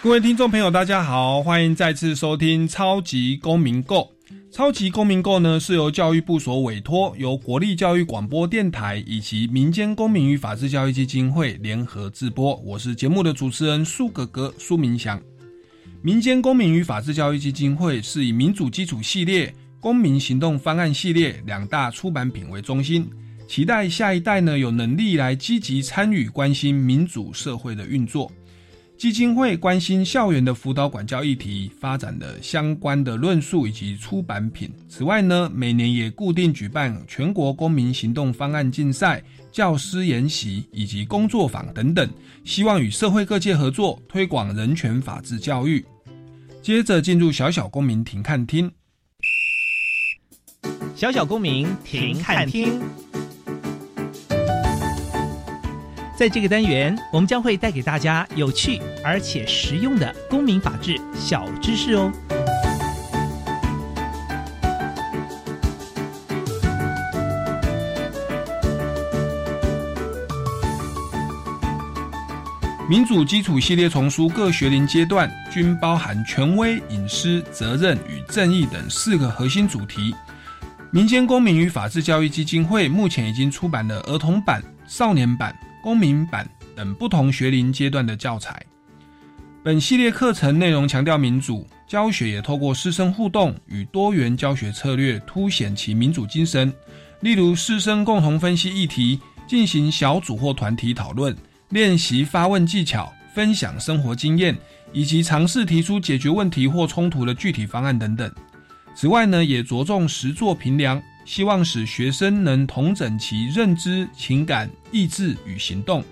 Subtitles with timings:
[0.00, 4.08] 各位听众朋友，大家好，欢迎再次收听《超级公民购》。
[4.48, 12.54] 超级公民购呢是由教育部所委托，由国立教育广播电台以及民间公民与法治教育基金会联合制播。
[12.64, 15.20] 我是节目的主持人苏格格苏明祥。
[16.00, 23.10] 民间公民与法治教育基金会是以民主基础系列、公民行动方案系列两大出版品为中心，
[23.48, 28.30] 期待下一代呢有能力来积极参与、关心民主社会的运作。
[28.98, 34.68] 基金会关心校园的辅导管教议题，发展的相关的论述以及出版品。
[34.88, 39.22] 此外呢，每年也固定举办全国公民行动方案竞赛、
[39.52, 42.10] 教师研习以及工作坊等等，
[42.44, 45.84] 希望与社会各界合作，推广人权法治教育。
[46.60, 48.68] 接着进入小小公民庭看厅，
[50.96, 52.80] 小小公民庭看厅。
[56.18, 62.10] 在这个单元，我们将会带给大家有趣而且实用的公民法治小知识哦。
[72.90, 80.12] 民主基础系列丛书各学龄阶段均包含权威、隐私、责任与正义等四个核心主题。
[80.90, 85.54] 民间公民与法治教育基金会目前已经出版了儿童版、少年版。
[85.82, 88.64] 公民版等不同学龄阶段的教材。
[89.64, 96.72] 本系列课程内容强调民主教学，也透过师生互动与多元教学策略，凸显其民主精神。
[97.20, 101.36] 例如，师生共同分析议题，进行小组或团体讨论，
[101.70, 104.56] 练习发问技巧，分享生活经验，
[104.92, 108.32] 以及尝试提出解决问题或冲突的具体方案等等。
[108.94, 111.02] 此外呢，也着重实作评量。
[111.28, 116.02] 希望使学生能同整其认知、情感、意志与行动，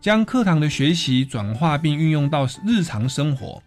[0.00, 3.62] 将课堂的学习转化并运用到日常生活。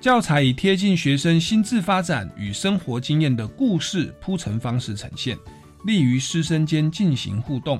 [0.00, 5.36] 教材以贴近学生心智发展与生活经验的故事铺陈方式呈现，
[5.84, 7.78] 利于师生间进行互动。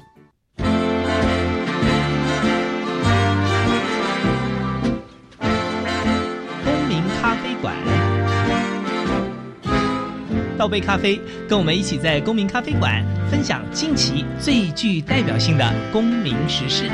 [10.59, 16.91] 倒杯咖啡，跟我们一起在公民咖啡馆分享近期最具代表性的公民时事。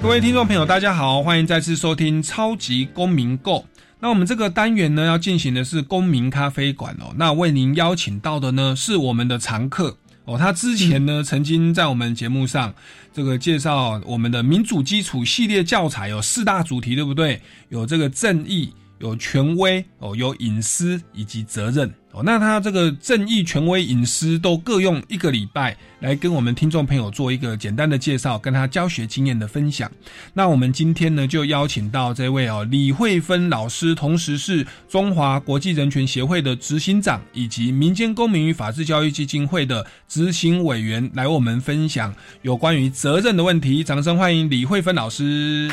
[0.00, 3.66] 各位听众朋友，大家好，欢迎再次收听超级公民购。
[4.00, 7.12] 那我们这个单元呢，要进行的是公民咖啡馆哦。
[7.16, 9.98] 那为您邀请到的呢，是我们的常客。
[10.24, 12.72] 哦，他之前呢曾经在我们节目上
[13.12, 17.40] 这个介绍我们的民主基础系列教材有四大主题，对不对？
[17.70, 21.92] 有这个正义，有权威，哦，有隐私以及责任。
[22.14, 29.90] 哦，那他这个正义、权威、隐私都各用一个礼拜来跟我们听众朋友做一个简单的介绍，跟他教学经验的分享。
[30.34, 43.82] 那我们今天呢，就邀请到这位哦李慧芬老师，同时是中华国际人权协会的执行长，以及民间公民与法治教育基金会的执行委员，来我们分享有关于责任的问题。
[43.82, 45.70] 掌声欢迎李慧芬老师！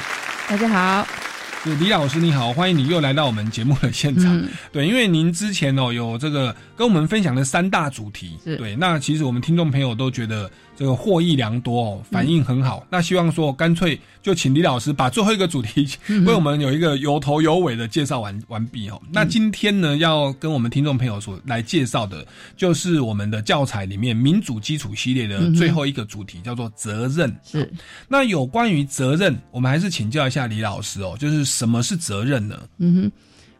[0.48, 1.39] 大家好。
[1.80, 4.42] 李老师你好，欢迎你又来到我们节目的现场。
[4.72, 10.50] 对，因为您之前哦有这个跟我们分享的三大主题，对，那其实我们听众朋友都觉得。
[10.80, 12.88] 这个获益良多哦，反应很好。
[12.90, 15.86] 那希望说，干脆就请李老师把最后一个主题
[16.26, 19.02] 为我们有一个有头有尾的介绍完完毕哦。
[19.12, 22.26] 那今天呢，要跟我们听众朋友所来介绍的，
[22.56, 27.36] 就是我们的教材里面民主基础系列的最后一个主题，叫做责任。
[27.44, 27.70] 是。
[28.08, 32.58] 那有关于责任，我们还是请教一下李老师哦，就是什么是责任呢？
[32.78, 33.12] 嗯哼，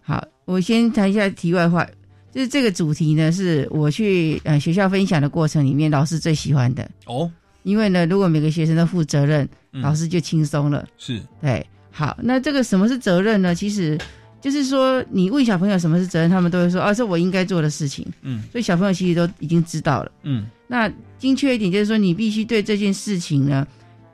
[0.02, 1.86] 好，我先谈一下题外话。
[2.32, 7.30] 就是这个主题呢，是我去呃学校分享的过程里面，老师最喜欢的哦。
[7.64, 10.88] 因为呢，如果每个学生都负责任，老师就轻松了。
[10.98, 11.66] 是，对。
[11.92, 13.54] 好，那这个什么是责任呢？
[13.54, 13.98] 其实
[14.40, 18.06] 就是说，你问小朋友什么是责任，他们都会说，哦，是我应该做的事情。
[18.22, 18.44] 嗯。
[18.52, 20.12] 所以小朋友其实都已经知道了。
[20.24, 20.48] 嗯。
[20.68, 23.68] 那精确一点，就是说，你必须对这件事情呢，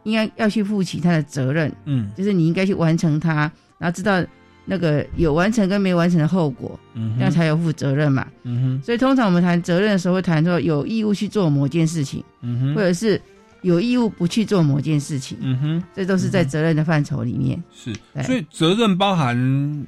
[0.03, 1.71] 应该要去负起他的责任。
[1.85, 2.09] 嗯。
[2.17, 4.23] 就是你应该去完成它，然后知道。
[4.65, 8.27] 那个有完成跟没完成的后果，嗯，那才有负责任嘛。
[8.43, 13.21] 嗯哼所以通常我们谈责任的时候，会谈说有义务去做某件事情，嗯哼或者是
[13.61, 15.37] 有义务不去做某件事情。
[15.41, 17.61] 嗯哼，这都是在责任的范畴里面。
[17.73, 19.85] 是，所以责任包含。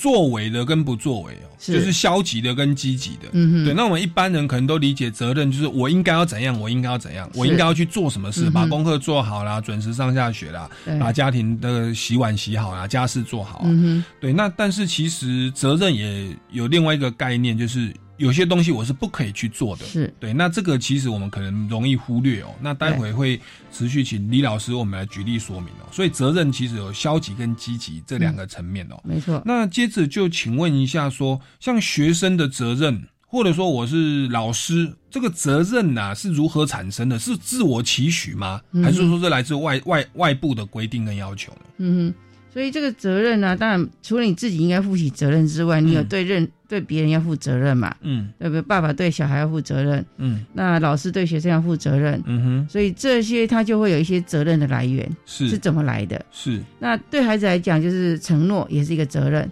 [0.00, 3.28] 作为的跟不作为哦，就是消极的跟积极的。
[3.32, 3.74] 嗯哼，对。
[3.74, 13.60] 那我们一般人可能都理解责任就是我应该要怎样，我应该要怎样，我应该要去做什么事，把功课做好啦，准时上下学啦，把家庭的洗碗洗好啦，家事做好。
[13.64, 14.32] 嗯哼，对。
[14.32, 17.92] 那但是其实责任也有另外一个概念，就是。
[18.20, 20.34] 有些东西我是不可以去做的，是对。
[20.34, 22.54] 那这个其实我们可能容易忽略哦。
[22.60, 23.40] 那待会会
[23.72, 25.88] 持续请李老师我们来举例说明哦。
[25.90, 29.00] 所以责任其实有消极跟积极这两个层面哦。
[29.02, 29.42] 没错。
[29.46, 37.18] 那接着就请问一下，说像学生的责任，或者说我是老师，这个责任呐是如何产生的？
[37.18, 38.60] 是自我期许吗？
[38.82, 41.60] 还是说是来自外外外部的规定跟要求呢？
[41.78, 42.14] 嗯哼。
[42.52, 47.92] 所以这个责任呢，当然除了你自己应该负起责任之外，你有对任对别人要负责任嘛？
[48.02, 48.62] 嗯，对不对？
[48.62, 52.68] 爸爸对小孩要负责任，嗯，那老师对学生要负责任，嗯哼。
[52.70, 56.24] 所以这些他就会有一些责任的来源，是是怎么来的？
[56.30, 59.50] 是那对孩子来讲，就是承诺也是一个责任。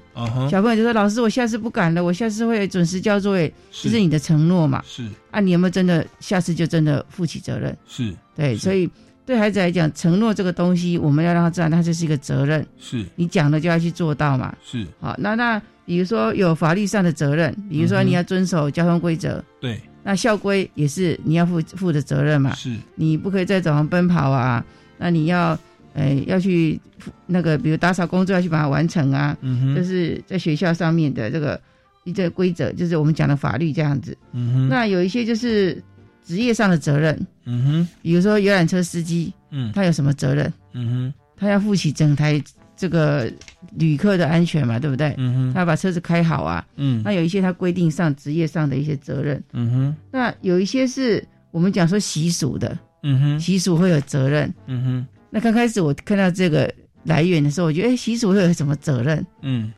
[0.48, 4.80] 小朋友就说：“老师，我下次不敢了，我下次会准时交作业。”这是你的承诺嘛？
[4.86, 7.76] 是啊，你有没有真的下次就真的负起责任？
[7.88, 8.88] 是对，所以。
[9.28, 12.66] 对孩子来讲，承诺这个东西，我们要让他知道，他这是一个责任。
[12.78, 14.56] 是你讲了就要去做到嘛。
[14.64, 19.44] 是好，那那比如说有法律上的责任，比如说你要遵守交通规则。
[19.60, 19.78] 对。
[20.02, 22.54] 那校规也是你要负负的责任嘛。
[22.54, 22.74] 是。
[22.94, 24.64] 你不可以在早上奔跑啊，
[24.96, 25.48] 那你要，
[25.92, 26.80] 呃，要去
[27.26, 29.36] 那个，比如打扫工作要去把它完成啊。
[29.42, 29.76] 嗯哼。
[29.76, 31.60] 就是在学校上面的这个
[32.04, 34.16] 一个规则，就是我们讲的法律这样子。
[34.32, 34.68] 嗯哼。
[34.70, 35.82] 那有一些就是。
[36.28, 40.52] 职业上的责任，嗯哼，比如说游览车司机，嗯，他有什么责任？
[40.74, 42.38] 嗯哼，他要负起整台
[42.76, 43.32] 这个
[43.72, 45.14] 旅客的安全嘛，对不对？
[45.16, 56.70] 嗯哼，他要把车子开好啊，嗯，那有一些他规定上职业上的一些责任，嗯哼，那有一些是我们讲说习俗的，嗯哼，习俗会有责任，嗯哼，那刚开始我看到这个
[57.04, 59.24] 来源的时候，我觉得哎，习俗会有什么责任？
[59.40, 59.72] 嗯，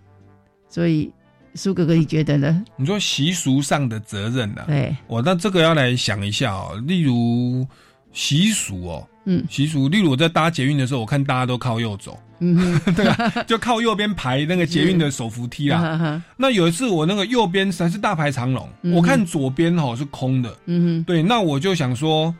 [0.68, 1.08] 所以。
[1.54, 2.62] 苏哥哥，你觉得呢？
[2.76, 4.62] 你说习俗上的责任呢？
[4.66, 6.82] 对，我那这个要来想一下哦。
[6.86, 7.66] 例如
[8.12, 13.44] 习俗哦，嗯，习俗，例如我在搭捷运的时候，我看大家都靠右走，嗯， 对吧？
[13.46, 16.22] 就靠右边排那个捷运的手扶梯啊。
[16.36, 22.34] 那有一次我那个右边还是大排长龙，我看左边哦是空的，嗯哼，对，那我就想说，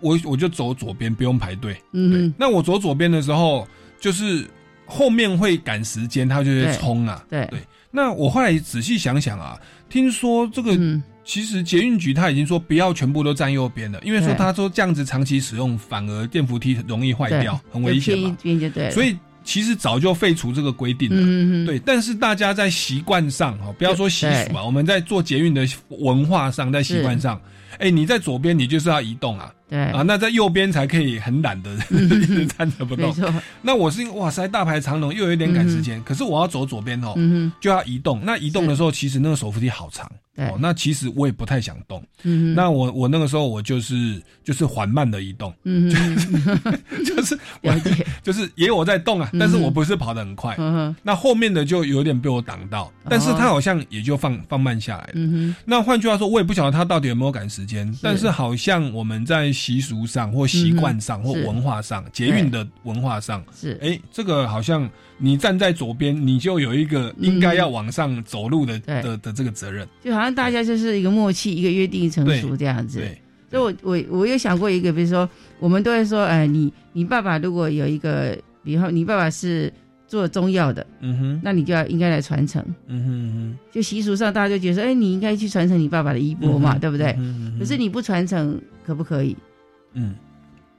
[0.00, 2.34] 我我就走左边，不用排队，嗯哼。
[2.36, 3.66] 那我走左边的时候，
[4.00, 4.46] 就是
[4.84, 7.60] 后面会赶时间，他就会冲啊，对对。
[7.90, 9.58] 那我后来仔细想想啊，
[9.88, 10.78] 听说这个
[11.24, 18.36] 其实捷运局他已经说不要全部都站右边了，因为说他说这样子长期使用反而电扶梯容易坏掉，很危险嘛。
[18.90, 21.66] 所以其实早就废除这个规定了。
[21.66, 27.40] 对，但是大家在习惯上哈，不要说习俗嘛，我们在做捷运的文化上，在习惯上，
[27.78, 29.52] 哎，你在左边你就是要移动啊。
[29.68, 33.14] 对啊，那在右边才可以很懒的一 直站着不动。
[33.62, 37.14] 那我是因为哇塞，大排长龙又有一点赶时间，可是我要走左边哦，
[37.60, 38.20] 就要移动。
[38.24, 40.10] 那移动的时候，其实那个手扶梯好长。
[40.36, 42.00] 哦，那其实我也不太想动。
[42.22, 45.52] 嗯，那我我那个时候我就是就是缓慢的移动。
[45.64, 45.90] 嗯，
[47.04, 47.36] 就是
[48.22, 50.54] 就是也有我在动啊，但是我不是跑得很快。
[50.58, 55.12] 嗯那后面的就有点被我挡到，但是他好像也就放放慢下来了。
[55.14, 59.52] 嗯那换句话说，我也不晓得他到底有没有赶时间，但是好像我们在。
[59.58, 63.78] 习俗上或习惯上或文化上，捷运的文化上是。
[63.82, 64.88] 哎，这个好像
[65.18, 73.00] 你站在左边，你就有一个应该要往上走路的的的这个责任，就好像大家就是一个默契，一个约定成熟这样子。
[73.00, 73.20] 对。
[73.50, 79.72] 所以，我我我有想过一个，比如说，我们都会说，哎，你你爸爸如果有一个，比如你爸爸是。
[80.08, 87.14] 做中药的，嗯哼，那你就要应该来传承，嗯哼，就习俗上大家就觉得说，哎，你应该去传承你爸爸的衣钵嘛，对不对？
[87.58, 89.36] 可是你不传承可不可以？
[89.92, 90.14] 嗯，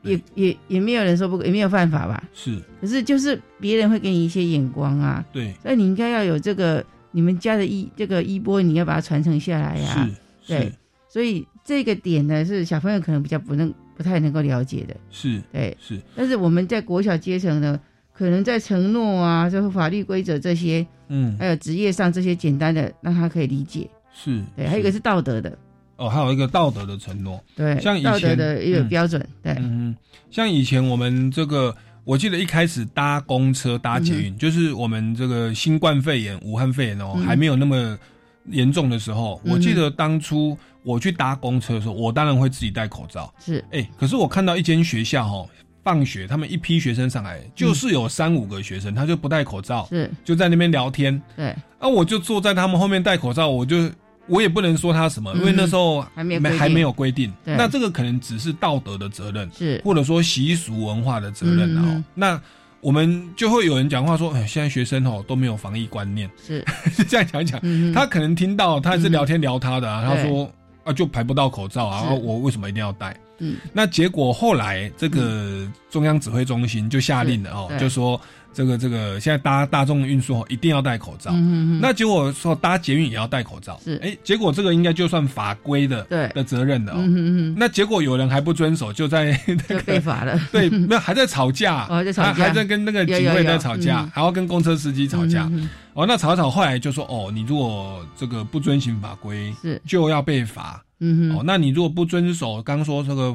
[0.02, 2.24] 也也也没有人说不，也没有犯法吧？
[2.34, 10.10] 是，可是就是别人会给你一些眼光啊，对，所以你应该要有这个你们家的衣这个衣钵，你要把它传承下来呀，
[10.42, 10.74] 是，对，
[11.08, 17.80] 所以这个点呢是小朋友可能比较不能不太能够了解的，是，对，是，但是我们在国小阶层呢。
[18.12, 23.90] 可能在承诺啊，就是法律规则这些，嗯，还有职业上这些简单的，让他可以理解。
[24.14, 25.58] 是，对，还有一个是道德的。
[26.00, 27.44] 哦，还有一个道德的承诺。
[27.56, 29.24] 对，像以前的一个标准。
[29.44, 29.96] 对，嗯，
[30.32, 37.98] 像以前我们这个，我记得一开始搭公车搭捷运，就是我们这个新冠肺炎、武汉肺炎哦还没有那么
[38.46, 43.32] 严重的时候，我记得当初我去搭公车的时候，我当然会自己戴口罩。
[43.40, 45.50] 是，哎，可是我看到一间学校哦。
[45.82, 51.20] 放学，他们一批学生上来，就是有三五个学生，他就不戴口罩，是就在那边聊天。
[51.38, 53.90] 对，啊，我就坐在他们后面戴口罩，我就
[54.30, 57.34] 我也不能说他什么，因为那时候还没还没有规定。
[57.44, 62.04] 那这个可能只是道德的责任，是或者说习俗文化的责任哦。
[62.14, 62.40] 那
[62.80, 66.64] 我们就会有人讲话说，哎，现在学生哦都没有防疫观念，是。
[67.10, 67.60] 这样讲讲。
[67.94, 70.50] 他可能听到他是聊天聊他的，他说
[70.84, 73.18] 啊就排不到口罩啊，我为什么一定要戴？
[73.40, 78.20] 嗯，那结果后来这个中央指挥中心就下令了哦，就说。
[78.54, 81.32] 这个这个，现在搭大众运输一定要戴口罩。
[81.32, 83.80] 嗯嗯那结果说搭捷运也要戴口罩。
[83.84, 84.00] 是。
[84.04, 86.96] 哎，结果这个应该就算法规的对的责任的哦。
[86.98, 90.40] 嗯嗯那结果有人还不遵守，就在 那个被罚了。
[90.52, 91.86] 对，没有还在吵架。
[91.90, 92.34] 哦，在吵架。
[92.34, 95.50] 还在跟那个警卫在吵架，还要跟公车司机吵架。
[95.94, 100.84] 哦，那吵吵后来就说哦，你如果这个不遵循法规，是就要被罚。
[101.00, 101.38] 嗯哼。
[101.38, 103.34] 哦，那你如果不遵守，刚说这个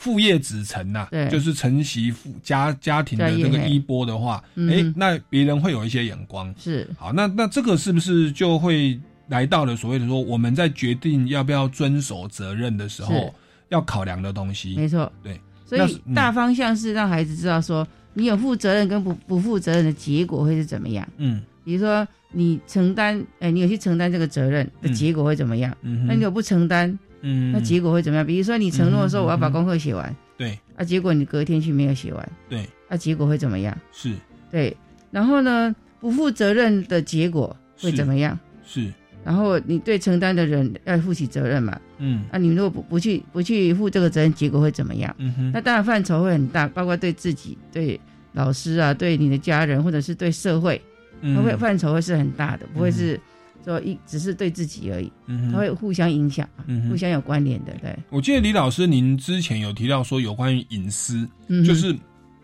[0.00, 0.10] 副。
[0.10, 6.52] 父业子承呐，就是承袭父家家庭的这个衣钵的话，哎，那别人会有一些眼光。
[6.58, 13.32] 是好，那那这个是不是就会来到了所谓的说，我们在决定要不要遵守责任的时候，
[13.68, 14.74] 要考量的东西？
[14.74, 15.40] 没错，对。
[15.64, 21.06] 所以大方向是让孩子知道说，你有负责任跟不不负责任的结果会是怎么样。
[21.18, 25.72] 嗯，比如说你承担，哎，你有去承担这个责任的结果会怎么样？
[25.82, 26.98] 嗯，那你有不承担？
[27.22, 28.26] 嗯，那结果会怎么样？
[28.26, 33.76] 比如说你承诺说我要把功课写完，对，啊，结果你隔天去没有写完，对，那结果会怎么样？
[33.92, 34.14] 是，
[34.50, 34.76] 对，
[35.10, 38.38] 然后呢，不负责任的结果会怎么样？
[38.64, 38.90] 是，
[39.24, 41.78] 然后你对承担的人要负起责任嘛？
[41.98, 45.14] 嗯，啊，你如果不不去不去负这个责任，结果会怎么样？
[45.18, 48.00] 嗯哼，那当然范畴会很大，包括对自己、对
[48.32, 50.80] 老师啊、对你的家人，或者是对社会，
[51.20, 53.20] 它会范畴会是很大的，不会是。
[53.64, 55.12] 说一只是对自己而已，
[55.52, 56.48] 它会互相影响，
[56.88, 57.72] 互相有关联的。
[57.80, 61.28] 对，我记得李老师，您之前有提到说有关于隐私，
[61.66, 61.94] 就是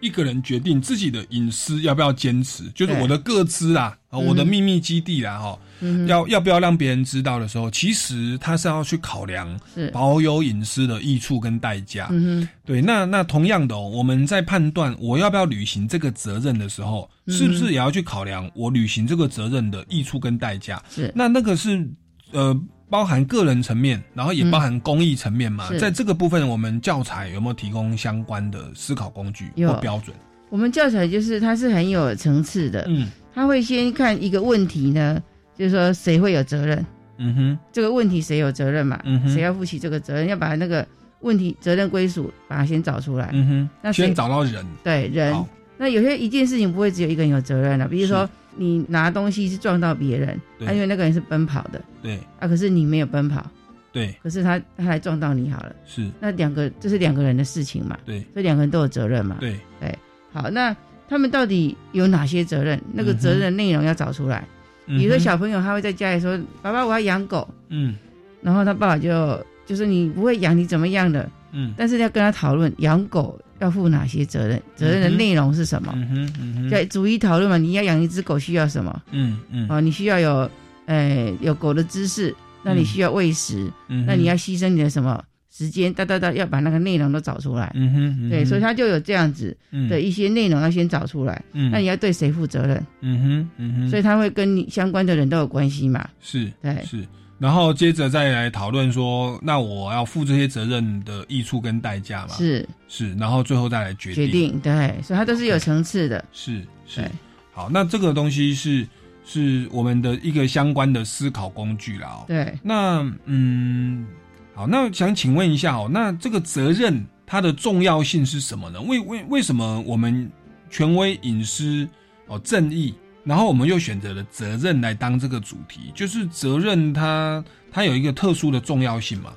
[0.06, 5.58] 一个人决定自己的隐私要不要坚持，就是我的个资啦，我的秘密基地啦，哈。
[6.06, 9.60] 要要不要让别人知道的时候，其实他是要去考量
[9.92, 12.08] 保有隐私的益处跟代价。
[12.10, 20.82] 嗯对，那那同样的，我们在判断我要不要履行这个责任的时候，是不是也要去考量我履行这个责任的益处跟代价？
[20.88, 21.12] 是。
[21.14, 21.86] 那那个是
[22.32, 25.68] 呃，包含个人层面，然后也包含公益层面嘛。
[25.78, 30.16] 在这个部分，我们教材有没有提供相关的思考工具或标准？
[30.48, 32.84] 我们教材就是它是很有层次的。
[32.88, 35.22] 嗯，他会先看一个问题呢。
[35.58, 36.84] 就是说，谁会有责任？
[37.16, 39.00] 嗯哼，这个问题谁有责任嘛？
[39.04, 40.26] 嗯哼，谁要负起这个责任？
[40.28, 40.86] 要把那个
[41.20, 43.30] 问题责任归属，把它先找出来。
[43.32, 44.62] 嗯哼，那先找到人。
[44.84, 45.34] 对人，
[45.78, 53.44] 那有些一件事情不会只有一个人有责任的，比如说你拿东西是撞到别人，他因为那个人是奔跑的，对啊，可是你没有奔跑，
[53.92, 57.98] 对，可是他他来撞到你好了，是那两个这是两个人的事情嘛？
[58.04, 59.36] 对，所以两个人都有责任嘛？
[59.40, 59.98] 对对，
[60.32, 60.74] 好，那
[61.08, 62.80] 他们到底有哪些责任？
[62.92, 64.44] 那个责任的内容要找出来。
[64.86, 67.96] 比如说小朋友他会在家里说：“爸爸，我要养狗。”嗯，
[68.40, 71.28] 然后他爸爸就就是你不会养，你怎么样的？
[71.50, 75.92] 嗯，但是要跟他讨论养狗要负哪些责任，责任的内容是什么？
[75.96, 77.56] 嗯哼，嗯哼，在逐一讨论嘛。
[77.56, 79.02] 你要养一只狗需要什么？
[79.10, 80.50] 嗯嗯，哦，你需要有，
[80.86, 85.22] 呃，有狗的知识，那你需要喂食，嗯那你要牺牲你的什么？
[85.50, 87.72] 时间哒哒哒，要把那个内容都找出来。
[87.74, 89.56] 嗯哼，对，所以他就有这样子
[89.88, 91.42] 的一些内容要先找出来。
[91.54, 92.86] 嗯，那你要对谁负责任？
[93.00, 96.06] 嗯哼，嗯哼，所以他会跟你相关的人都有关系嘛。
[96.20, 97.02] 是，对，是。
[97.38, 102.34] 然后接着再来讨论说，那我要负这些责任的益处跟代价嘛？
[102.34, 103.14] 是，是。
[103.16, 104.26] 然后最后再来决定。
[104.26, 106.24] 决定，对，所以它都是有层次的。
[106.32, 107.10] 是，是。
[107.52, 108.86] 好，那这个东西是
[109.24, 112.24] 是我们的一个相关的思考工具啦。
[112.26, 112.52] 对。
[112.62, 114.06] 那嗯。
[114.54, 118.80] 好，那想请问一下哦，那这个责任它的重要性是什么呢？
[118.80, 120.30] 为为为什么我们
[120.70, 121.86] 权威、隐私、
[122.26, 122.94] 哦正义，
[123.26, 125.92] 然后我们又选择了责任来当这个主题？
[125.94, 129.34] 就是责任它它有一个特殊的重要性嘛？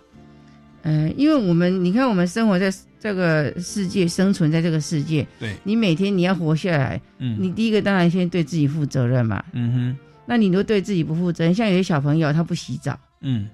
[0.84, 13.50] 嗯，因为我们你看，我们生活在这个世界，生存在这个世界，对，你每天你要活下来，嗯，你第一个当然先对自己负责任嘛，嗯哼，那你都对自己不负责任，像有些小朋友他不洗澡，嗯。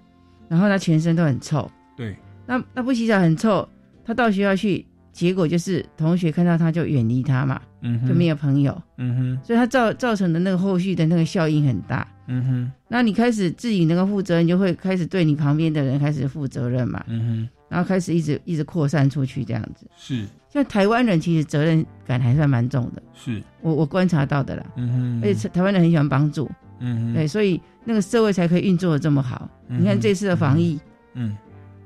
[0.48, 2.16] 然后他全身都很臭，对，
[2.46, 3.68] 那那不洗澡很臭，
[4.06, 23.42] 他到学校去，结果就是同学看到他就远离他嘛，嗯，就没有朋友，嗯哼，所以他造造成的那个后续的那个效应很大，嗯哼，那你开始自己能够负责任，就会开始对你旁边的人开始负责任嘛，嗯哼，然后开始一直一直扩散出去这样子，是，像台湾人其实责任感还算蛮重的，是。
[23.62, 26.52] 我我观察到的啦，嗯哼，而且台湾人很喜欢帮助。
[26.82, 29.50] 嗯哼，对，所以那个社会才可以运作的这么好。
[29.70, 30.78] 你看这次的防疫，
[31.14, 31.34] 嗯，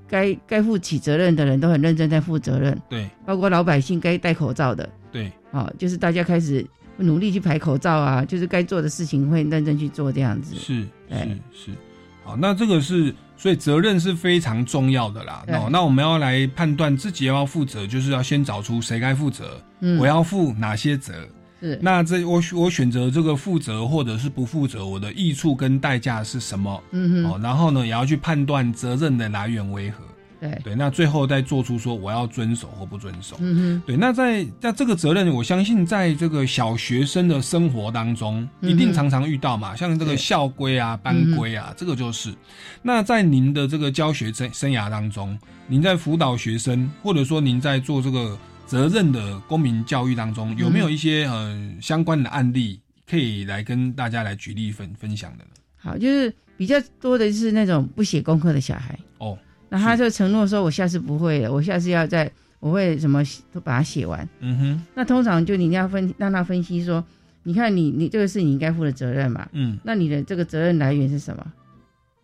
[0.10, 6.66] 该该负起责任的人都很认真在负责任，对，包括老百姓该戴口罩的，对，好，就是大家开始
[6.98, 10.56] 努力去排口罩啊，就是该做的事情会认真去做这样子。
[10.56, 11.72] 是，是，是。
[12.24, 15.44] 好，那这个是，所以责任是非常重要的啦。
[15.48, 19.60] 哦，那我们要来判断自己要不要负责，就是要先找出谁该负责，
[20.00, 21.28] 我要负哪些责。
[21.62, 26.82] 是，那这我我选择这个负责或者是不负责，我的益处跟代价是什么？
[26.92, 27.32] 嗯哼。
[27.32, 30.04] 哦，然后呢，也要去判断责任的来源为何。
[30.42, 33.36] 对对，那最后再做出说我要遵守或不遵守。
[33.42, 42.34] 嗯哼，对，那在在这个责任，我相信在这个小学生的生活当中，一定常常遇到嘛，像这个校规啊、班规啊，这个就是。
[42.82, 45.38] 那在您的这个教学生生涯当中，
[45.68, 48.38] 您在辅导学生，或者说您在做这个
[48.70, 55.50] 责任的公民教育当中，有没有一些呃相关的案例可以来跟大家来举例分分享的呢？
[55.76, 59.36] 好，就是比较多的是那种不写功课的小孩哦。
[59.70, 64.86] 那他就承诺说：“我下次不会了，我下次要在，我会什么都把它写完。”嗯哼。
[64.94, 67.04] 那通常就你要分让他分析说
[67.42, 69.50] ：“你看你你这个是你应该负的责任嘛？
[69.54, 69.80] 嗯。
[69.84, 71.52] 那你的这个责任来源是什么？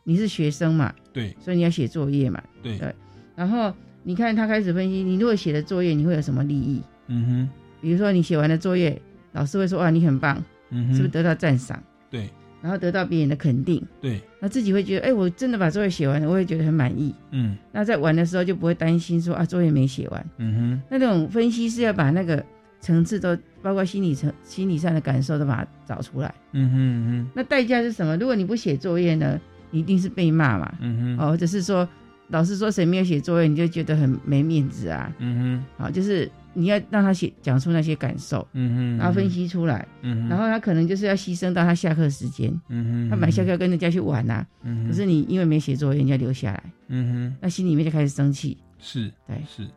[0.03, 0.93] 你是学生嘛？
[1.11, 1.35] 对。
[1.39, 2.39] 所以你要写作业嘛？
[2.61, 2.93] 对对。
[3.35, 3.73] 然后
[4.07, 6.81] 你看他开始分析，你如果写的作业，你会有什么利益？
[7.07, 7.49] 嗯哼。
[7.81, 9.01] 比如说你写完的作业，
[9.33, 10.37] 老师会说：“哇，你很棒，
[10.71, 12.29] 是不是得到赞赏？”对。
[12.61, 17.13] 然后得到别人的肯定，对，那自己会觉得，哎，我真的把作业写完了，我也觉得很满意。
[17.29, 20.25] 嗯，那在玩的时候就不会担心说啊，作业没写完。
[20.37, 22.43] 嗯哼，那种分析是要把那个
[22.79, 26.33] 层次都包括心理层、心理上的感受都把它找出来。
[26.53, 28.17] 嗯哼哼，那代价是什么？
[28.17, 30.73] 如果你不写作业呢，你一定是被骂嘛。
[30.81, 31.87] 嗯哼，哦，或者是说
[32.29, 35.13] 老师说谁没有写作业，你就觉得很没面子啊。
[35.19, 36.31] 嗯哼，好，就是。
[36.57, 49.67] 你要让他写讲出那些感受，嗯哼，然后分析出来，嗯哼，然后他可能就是要牺牲到他下课时间，嗯哼，他本来下课跟人家去玩啊，嗯哼，可是你因为没写作业，人家留下来，嗯哼，那心里面就开始生气，是，对，是，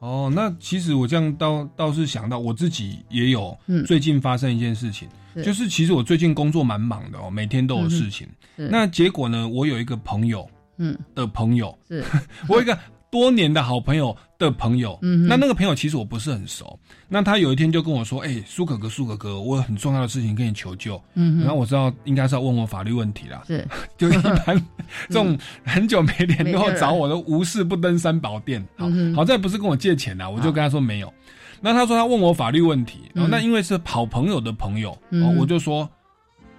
[0.00, 5.08] 哦，那其实我这样倒倒是想到我自己也有，最近发生一件事情，
[5.42, 10.46] 就是其实我最近工作蛮忙的哦，每天都有事情，那结果呢，我有一个朋友，
[10.78, 12.02] 嗯，的朋友，是
[12.48, 12.76] 我有一个。
[13.10, 16.78] 多年的好朋友的朋友，嗯，那那个朋友其实我不是很熟。
[17.08, 23.42] 那他有一天就跟我说：“哎，苏哥哥，苏哥哥，我有很重要的事情跟你求救。”嗯，然后我知道应该是要问我法律问题啦。
[23.46, 24.62] 是， 就一般
[25.08, 28.62] 这种很久没联络找我都无事不登三宝殿。
[28.76, 28.86] 好，
[29.16, 31.10] 好在不是跟我借钱啦，我就跟他说没有。
[31.62, 34.94] 那他说他问我法律问题，然后那因为是好朋友的朋友，
[35.38, 35.88] 我就说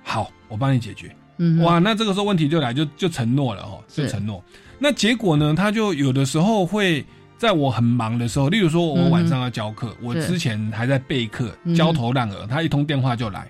[0.02, 1.16] 好，我帮你解决。
[1.40, 4.44] 嗯，哇，那这个时候问题就来，就就承诺了哦，就承诺。
[4.78, 5.54] 那结果呢？
[5.58, 7.04] 他就有的时候会
[7.38, 13.50] 在我很忙的时候，例如说我晚上要教课，我之前还在备课，焦头烂额，他一通电话就来，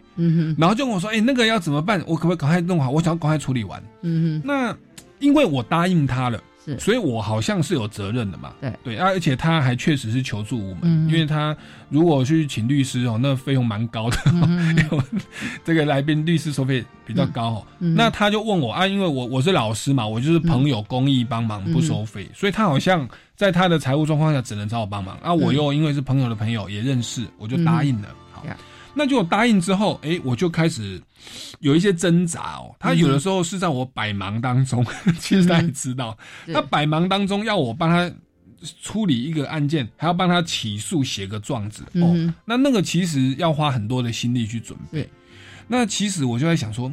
[0.57, 2.01] 然后就跟我说：“哎，那个要怎么办？
[2.07, 2.89] 我可不可以赶快弄好？
[2.89, 4.75] 我想赶快处理完。”嗯哼那
[5.19, 6.41] 因为我答应他了。
[6.77, 8.53] 所以，我好像是有责任的嘛。
[8.59, 11.55] 对对啊，而且他还确实是求助无门，因为他
[11.89, 14.17] 如果去请律师哦，那费用蛮高的。
[15.63, 17.65] 这个来宾律师收费比较高哦。
[17.79, 25.33] 那他就问我啊，因为我我是老师嘛，我就是朋友公益帮忙不收费，所以他好像在他的财务状况下只能找我帮忙啊。
[25.33, 28.09] 我又因为是朋友的朋友也认识，我就答应了。
[28.31, 28.43] 好。
[28.93, 31.01] 那就答应之后，哎，我就开始
[31.59, 32.75] 有一些挣扎哦。
[32.79, 34.85] 他有的时候是在我百忙当中，
[35.19, 36.17] 其实他也知道，
[36.53, 38.11] 他百忙当中要我帮他
[38.81, 42.33] 处理一个案件，还要帮他起诉写个状子哦。
[42.45, 45.09] 那那个其实要花很多的心力去准备。
[45.67, 46.91] 那其实我就在想说。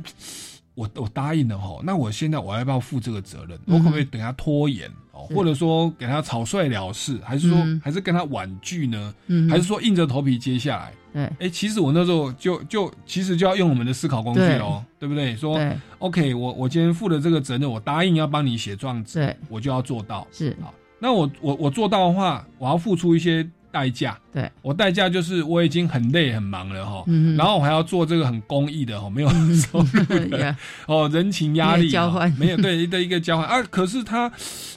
[0.76, 3.58] 我我答应了哈，那我现在我要不要负这个责任？
[3.66, 9.12] 我可不可以等他拖延哦，或者说给他草率了事，还是说还是跟他婉拒呢？
[9.26, 10.92] 嗯，还是说硬着头皮接下来？
[11.12, 15.34] 对，哎，其实我那时候就就其实就要用我们的思考工具哦，对不对？
[15.34, 15.58] 说
[15.98, 20.26] ，OK，我我今天负了这个责任，我答应要帮你写状子，我就要做到。
[20.30, 23.48] 是好，那我我我做到的话，我要付出一些。
[23.76, 24.50] 代价，对。
[24.62, 27.04] 我代价就是我已经很累很忙了哈，
[27.36, 30.56] 然后我还要做这个很公益的哈，没有 收入的。
[30.86, 32.32] 哦，人情压力交换。
[32.38, 33.46] 没有对的一个交换。
[33.46, 34.32] 啊，可是他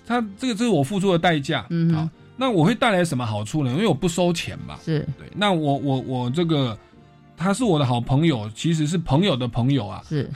[0.06, 1.62] 他这个这是我付出的代价，
[1.96, 3.72] 好，那我会带来什么好处呢？
[3.72, 5.00] 因为我不收钱嘛，是。
[5.18, 6.78] 对，那我我我这个
[7.38, 10.30] 他是我的好朋友，其实是朋友的朋友啊，是。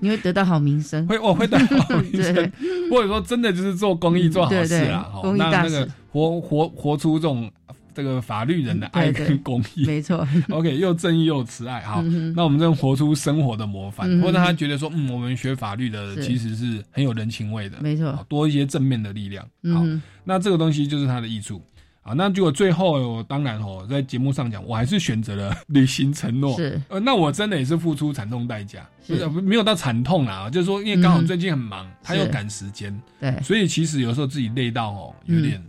[0.00, 2.34] 你会得到好名声， 会我会得到好名声，
[2.90, 7.48] 或者说真的就是做公益做好事啊，公益大事，活活活出这种。
[7.96, 10.28] 这个法律人的爱跟公益，没错。
[10.50, 12.02] OK，又正义又慈爱，好，
[12.34, 19.42] 那我们正活出生活的模范，或者他觉得说，嗯，我们学法律的其实是很有人情味的，没错，多一些正面的力量。
[19.72, 19.82] 好，
[20.24, 21.62] 那这个东西就是它的益处。
[22.02, 26.56] 啊，那结果最后，当然哦，在节目上讲，我还是选择了履行承诺。
[26.56, 29.26] 是，呃，那我真的也是付出惨痛代价，是。
[29.40, 35.60] 没有到惨痛啦，就是说，因为刚好最近很忙，他又赶时间，对，所以其实有时候自己累到哦，有点。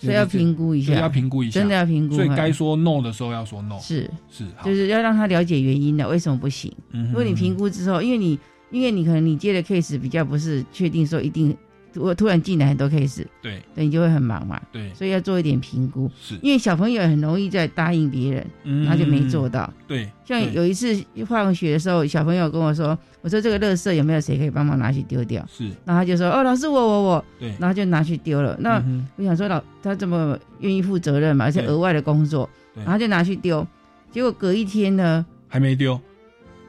[0.00, 2.16] 所以要评估一下，要评估一下，真的要评估。
[2.16, 6.72] 所以该说 no 的时候要说 no，是是，就是要让他了解原因的，为什么不行。
[6.90, 8.38] 如果你评估之后，因为你
[8.70, 11.56] 因为你可能你接的 case 比较不是确定说一定。
[11.96, 25.44] 我突然进来很多 case，对，对你就会很忙嘛，对，所以要做一点评估，是，因为小朋友很容易在答应别人，嗯，他就没做到，对，像有一次放学的时候，小朋友跟我说，我说这个垃圾有没有谁可以帮忙拿去丢掉？
[25.50, 28.56] 是，然后他就说，哦，老师我我我，对，然后就拿去丢了。
[28.60, 28.82] 那
[29.16, 33.66] 我想说老他这么愿意负责任嘛，而且额外的工作，然后就拿去丢，
[34.12, 36.00] 结果隔一天呢，还没丢。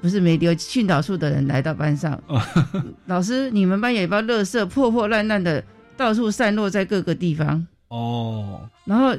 [0.01, 2.21] 不是没丢，训导处的人来到班上，
[3.05, 5.63] 老师，你们班有一包垃圾破破烂烂的。
[5.97, 9.15] 到处散落在各个地方哦，然后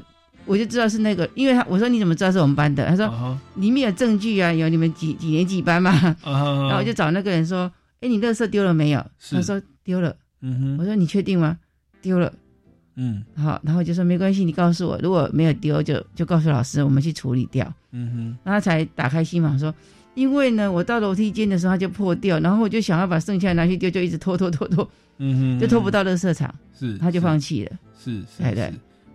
[0.46, 2.84] 我就知道是那个，因为他我说你怎么知道是我们班的？
[2.88, 5.92] 他说里面有证据啊，有你们几几年几班嘛。
[6.24, 7.70] 然后我就找那个人说
[8.02, 11.56] ：“哎，你垃圾丢了没有？”他说：“丢了。”嗯哼，我说：“你确定吗？”
[12.02, 12.32] 丢了。
[12.96, 17.72] 嗯，好，然后就说没关系，你告诉我，如果没有丢，就就告诉老师，我们去处理掉。
[17.92, 19.72] 嗯哼，然后才打开心房说。
[20.14, 28.72] 因为呢，我到楼梯间的时候它就破掉，然后我就想要把剩下的拿去丢，就一直拖拖拖拖，嗯哼，就拖不到垃圾场，是，他就放弃了，是，对对，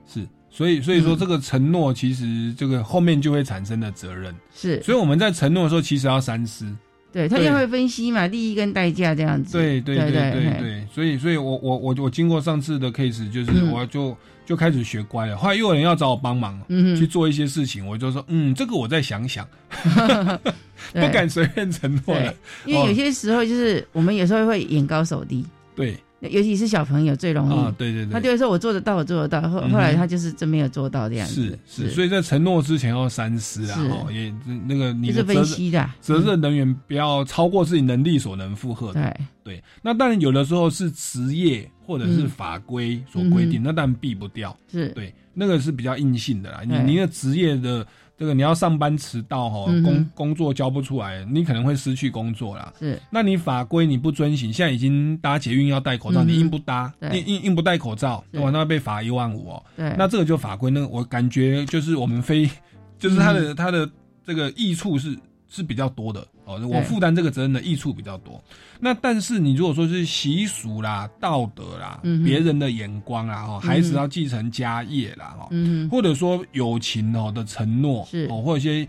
[0.08, 6.66] 是，所以所以说这个承诺其实这个后面就会产生的责任，是，所以我们在承诺的时候其实要三思，
[7.12, 14.18] 对他就会分析嘛，利益跟代价这样子，对对对对对，所以所以我我我我经过上次的 case，就是我就。
[14.48, 16.58] 就开始学乖了，后来又有人要找我帮忙，
[16.98, 19.46] 去做一些事情，我就说，嗯，这个我再想想，
[20.96, 22.34] 不敢随便承诺了。
[22.66, 25.98] 因为有些时候就是我们有时候会眼高手低，对。
[26.22, 29.48] 尤其是小朋友最容易啊，对对对，他就会说我做得到，我做得到。
[29.48, 31.58] 后后来他就是真没有做到这样子。
[31.66, 34.34] 是是，所以在承诺之前要三思啊，哦，也
[34.68, 39.02] 那个你的分析的责任人员不要超过自己能力所能负荷的。
[39.44, 44.58] 对对，那当然有的时候是职业或者是法规所规定，那当然避不掉。
[44.72, 46.62] 是对，那个是比较硬性的啦。
[46.66, 47.86] 你你的职业的。
[48.18, 52.74] 这个你要上班迟到哈，工工作交不出来，你可能会失去工作啦。
[52.80, 59.64] 是，那你法规你不遵循，现在已经搭捷运要戴口罩，你硬不搭，硬硬硬不戴口罩，哇，那被罚一万五哦。
[59.76, 62.50] 对，那这个就法规，那我感觉就是我们非，
[62.98, 63.90] 就是他的他的
[64.26, 65.18] 这个益处是。
[65.50, 68.42] 是比较多的哦，我负担这个责任的益处比较多。
[68.80, 75.50] 那但是你如果说是习俗啦、道德啦、别人的眼光啦，哈，孩子要继承家业啦，哈，
[75.92, 78.88] 或者说友情哦的承诺，是哦，或者一些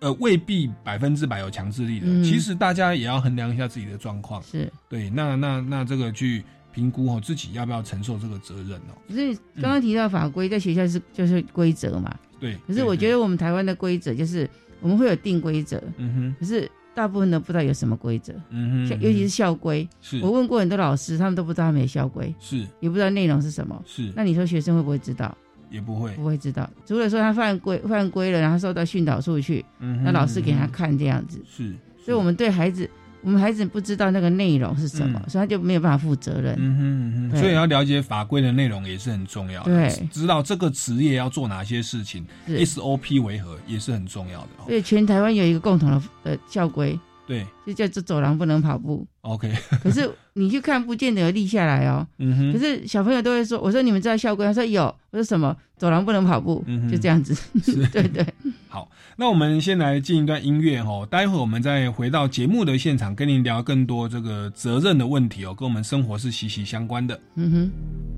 [0.00, 5.08] 呃未必百分之百有强制力的，其实大家也要衡量一下自己的状况，是对。
[5.08, 6.44] 那那那这个去
[6.74, 8.92] 评估哦，自己要不要承受这个责任哦？
[9.08, 12.54] 可是刚刚提到法规，在学校是就是规则嘛，对。
[12.66, 14.46] 可是我觉得我们台湾的规则就是。
[14.80, 24.12] 我们会有定规则，嗯哼，可是大部分都不知道有什么规则，嗯哼，尤其是校规，是我问过很多老师，他们都不知道他们有校规，是也不知道内容是什么，是。
[24.16, 25.32] 那你说学生会不会知道？
[25.70, 26.68] 也不会，不会知道。
[26.84, 31.72] 除了说他犯规犯规了，然后受到训导处去，嗯那老师给他看这样子，是。
[32.04, 32.90] 所以我们对孩子。
[33.22, 36.54] 我们孩子不知道那个内容是什么，所以他就没有办法负责任。
[36.58, 39.70] 嗯哼哼，所以要了解法规的内容也是很重要的。
[39.74, 44.48] 对，知道这个职业要做哪些事情，SOP 为何也是很重要的。
[44.66, 46.98] 所以全台湾有一个共同的呃校规。
[47.28, 49.06] 对，就叫做走廊不能跑步。
[49.20, 49.52] OK，
[49.84, 52.04] 可是你去看，不见得立下来哦。
[52.16, 52.52] 嗯哼。
[52.52, 55.54] 可是小朋友都会说：“我说你们知道校规？”他说：“有。”我说：“什么？
[55.76, 57.34] 走廊不能跑步。”嗯就这样子。
[57.62, 58.26] 是， 对对。
[58.68, 67.20] 好，那我们先来进一段音乐哦，待会儿我们再回到节目的现场，跟您聊更多这个责任的问题哦，跟我们生活是息息相关的。
[67.34, 68.17] 嗯哼。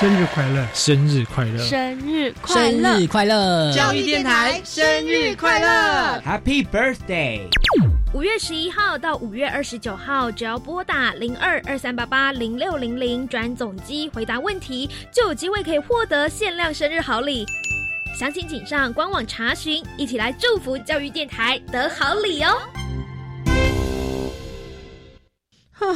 [0.00, 0.66] 生日快乐！
[0.72, 1.58] 生日快乐！
[1.58, 2.90] 生日快乐！
[2.90, 3.72] 生日快乐！
[3.74, 7.42] 教育电台生日快乐！Happy Birthday！
[8.14, 17.44] 五月十一号到五月二十九号，只要拨打零二二三八八零六零零转总机回答问题，就有机会可以获得限量生日好礼。
[18.20, 22.54] 详情请上官网查询，一起来祝福教育电台得好礼哦！
[25.72, 25.86] 哈。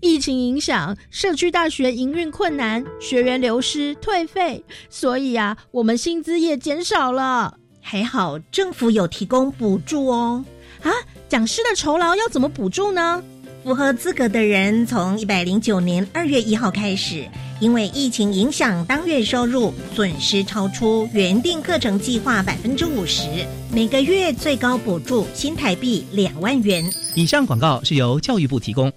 [0.00, 7.56] 疫情影响，社区大学营运困难，学员流失退费，所以啊，我们薪资也减少了。
[7.80, 10.44] 还好政府有提供补助哦。
[10.82, 10.92] 啊，
[11.30, 13.24] 讲师的酬劳要怎么补助呢？
[13.62, 17.28] 符合资格的人，从一百零九年二月一号开始，
[17.60, 23.28] 因为疫情影响，当月收入损失超出原定课程计划百分之五十，
[23.70, 26.82] 每个月最高补助新台币两万元。
[27.14, 28.90] 以上广告是由教育部提供。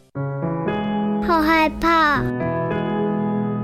[1.28, 2.24] 好害怕，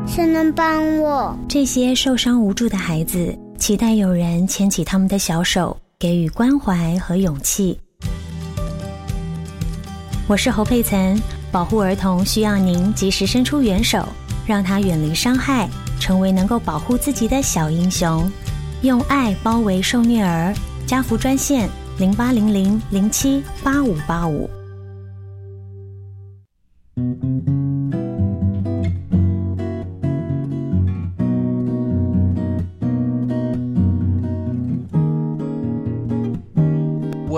[0.05, 1.37] 谁能帮我？
[1.47, 7.79] 这些受伤无助的孩子，期待有人牵起他们的小手，给予关怀和勇气。
[10.29, 11.19] 我是侯佩岑，
[11.51, 14.07] 保护儿童需要您及时伸出援手，
[14.45, 15.67] 让他远离伤害，
[15.99, 18.31] 成为能够保护自己的小英雄。
[18.83, 20.53] 用爱包围受虐儿，
[20.85, 24.47] 家福专线零八零零零七八五八五。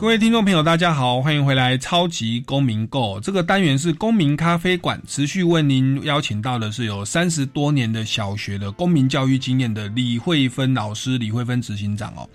[0.00, 12.26] 各位听众朋友，大家好，欢迎回来《超级公民购》这个单元是公民咖啡馆，持续为您邀请到的是有三十多年的小学的公民教育经验的李慧芬老师，李慧芬执行长哦。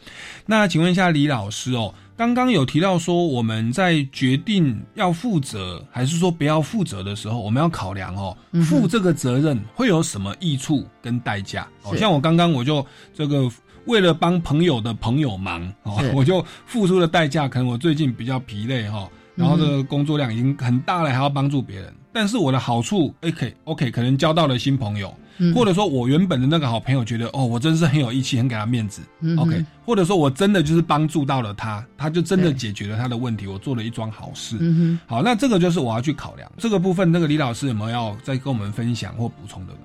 [0.45, 11.67] 那请问一下李老师哦，刚刚有提到说我们在决定要负责还是说不要负责的时候，我们要考量哦，负这个责任会有什么益处跟代价？
[11.81, 13.49] 哦，像我刚刚我就这个。
[13.85, 21.93] 为了帮朋友的朋友忙，哦， 我就付出的代价，可能我最近比较疲累哈，然后这个工作量已经很大了，还要帮助别人。
[22.11, 25.13] 但是我的好处，OK OK，可能交到了新朋友，
[25.53, 29.01] 或者说我原本的那个好朋友觉得，哦，我真是很有义气，很给他面子
[29.37, 34.57] ，OK，或者说我真的就是帮助到了他，他就真的解决了他的问题，我做了一桩好事。
[35.05, 37.11] 好，那这个就是我要去考量这个部分。
[37.11, 39.79] 那个李老师有没有要再跟我们分享或补充的呢？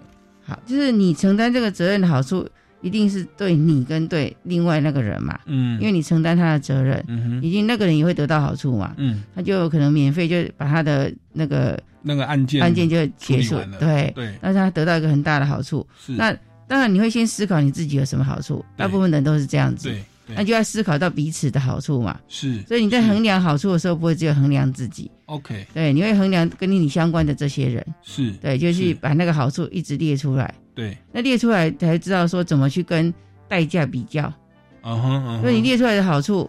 [0.47, 2.49] 好，就是你承担这个责任的好处。
[2.83, 14.11] 一定是对你跟对另外那个人嘛，嗯，因为你承担他的责任，嗯哼，一定那个人也会得到好处嘛，嗯，他就可能免费就把他的那个那个案件案件就结束，对。
[14.15, 15.87] 对，让他得到一个很大的好处。
[15.99, 16.35] 是，那
[16.67, 20.05] 当然你会先思考你自己有什么好处，大部分人都是这样子，对，
[20.37, 28.95] 那就要思考到彼此的好处嘛，是，所以你在衡量好处的时候，不会只有衡量自己，OK，对，你会衡量跟你相关的这些人，是对，就是。
[28.95, 33.13] 把那个好处一直列出来，对，那列出来才知道说怎么去跟。
[33.51, 34.33] 代价比较，
[34.85, 36.49] 嗯哼，所以你列出来的好处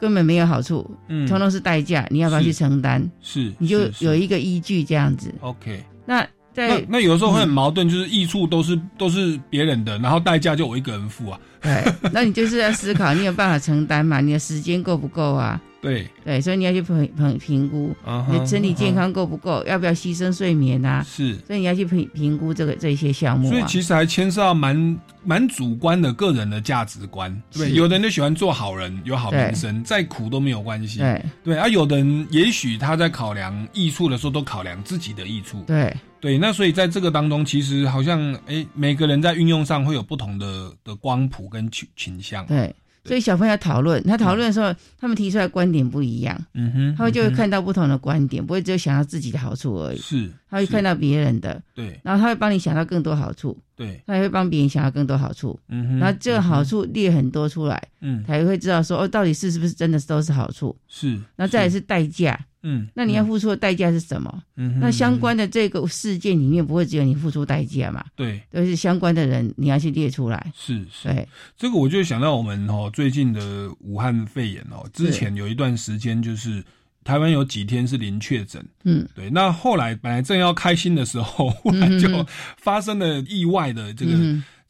[0.00, 3.06] 根本没有好处，嗯，通通是代价，你要不要去承担？
[3.20, 5.30] 是，你就有一个依据这样子。
[5.40, 11.38] OK，那在那有时候会很矛盾，就是益处都是都是别人的，然后代价就我一个人付啊。
[11.60, 14.20] 对，那你就是要思考，你有办法承担嘛？
[14.20, 15.60] 你的时间够不够啊？
[15.84, 17.94] 对对，所以你要去评评评估，
[18.30, 19.62] 你的身体健康够不够？
[19.66, 21.04] 要不要牺牲睡眠啊？
[21.06, 23.50] 是，所以你要去评评估这个这些项目。
[23.50, 31.00] 所以其实还牵涉到蛮蛮主观的个人的价值观，对，有的人就喜欢做好人，有好名声，再苦都没有关系。
[31.00, 35.62] 对对，而有的人也许他在考量益处的时候，都考量自己的益处。
[35.66, 42.46] 对对，那所以在这个当中，其实好像哎，每个人在运用上会有不同的的光谱跟倾倾向。
[42.46, 42.74] 对。
[43.04, 64.42] 所以小朋友讨论，他讨论的时候，他们提出来观点不一样，嗯哼，他们就会看到不同的观点，不会只有想到自己的好处而已，是，他会看到别人的，对，然后他会帮你想到更多好处，对，他也会帮别人想到更多好处，嗯哼，然后这个好处列很多出来，嗯，他也会知道说哦，到底是是不是真的都是好处，是，那再是代价，嗯，那你要付出的代价是什么？
[64.56, 68.04] 嗯，那相关的这个事件里面不会只有你付出代价嘛？
[68.16, 70.52] 对，都是相关的人你要去列出来。
[70.56, 76.64] 是是，对，这个我就想到我们哦最近的武汉肺炎哦，之前有一段时间就是
[77.04, 84.12] 台湾有几天是零确诊，嗯，对，那后来本来正要开心的时候， 忽然就发生了意外的这个。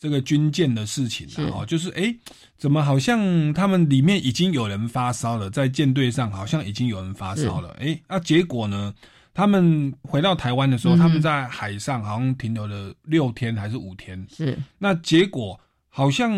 [0.04, 2.14] 这个军舰的事情啊，就是哎，
[2.58, 8.94] 怎么好像他们里面已经有人发烧了，在舰队上好像已经有人发烧了，哎，那结果呢？
[9.32, 14.26] 他们回到台湾的时候，他们在海上好像停留了六天还是五天？
[14.30, 14.58] 是。
[14.76, 16.30] 那结果好像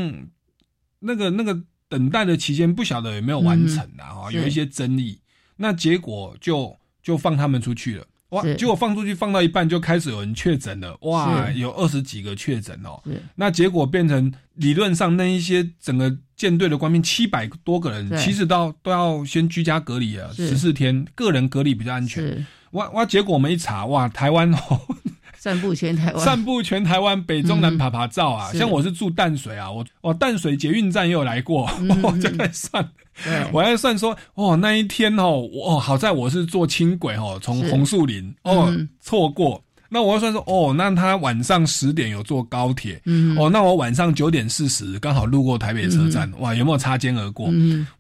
[1.00, 4.14] 那个那个等待的期间不晓得有没有完成啊？
[4.14, 5.18] 哈，有一些争议。
[5.57, 8.07] 那结果就就放他们出去了。
[8.30, 8.42] 哇！
[8.54, 11.50] 结果放出去放到一半就开始有人确诊了，哇！
[11.52, 13.00] 有二十几个确诊哦。
[13.36, 22.44] 那结果变成理论上那一些整个舰队的官兵七百多个人，其实都都要先居家隔离啊，十四天个人隔离比较安全。
[22.72, 23.06] 哇哇！
[23.06, 24.08] 结果我们一查，哇！
[24.08, 24.80] 台湾哦。
[25.46, 28.52] 散步全台湾，散步全台湾，北中南爬爬照啊！
[28.52, 31.70] 像我是住淡水啊，我我淡水捷运站也有来过，
[32.02, 32.90] 我就在算，
[33.52, 43.00] 我在算说，哦，那一天哦，哦，好在我是坐轻轨哦，从红树林哦错过，那我要算说，哦，那他晚上十点有坐高铁，
[43.38, 47.48] 哦，那我晚上九点四十刚好路过台北车站，哇，有没有擦肩而过？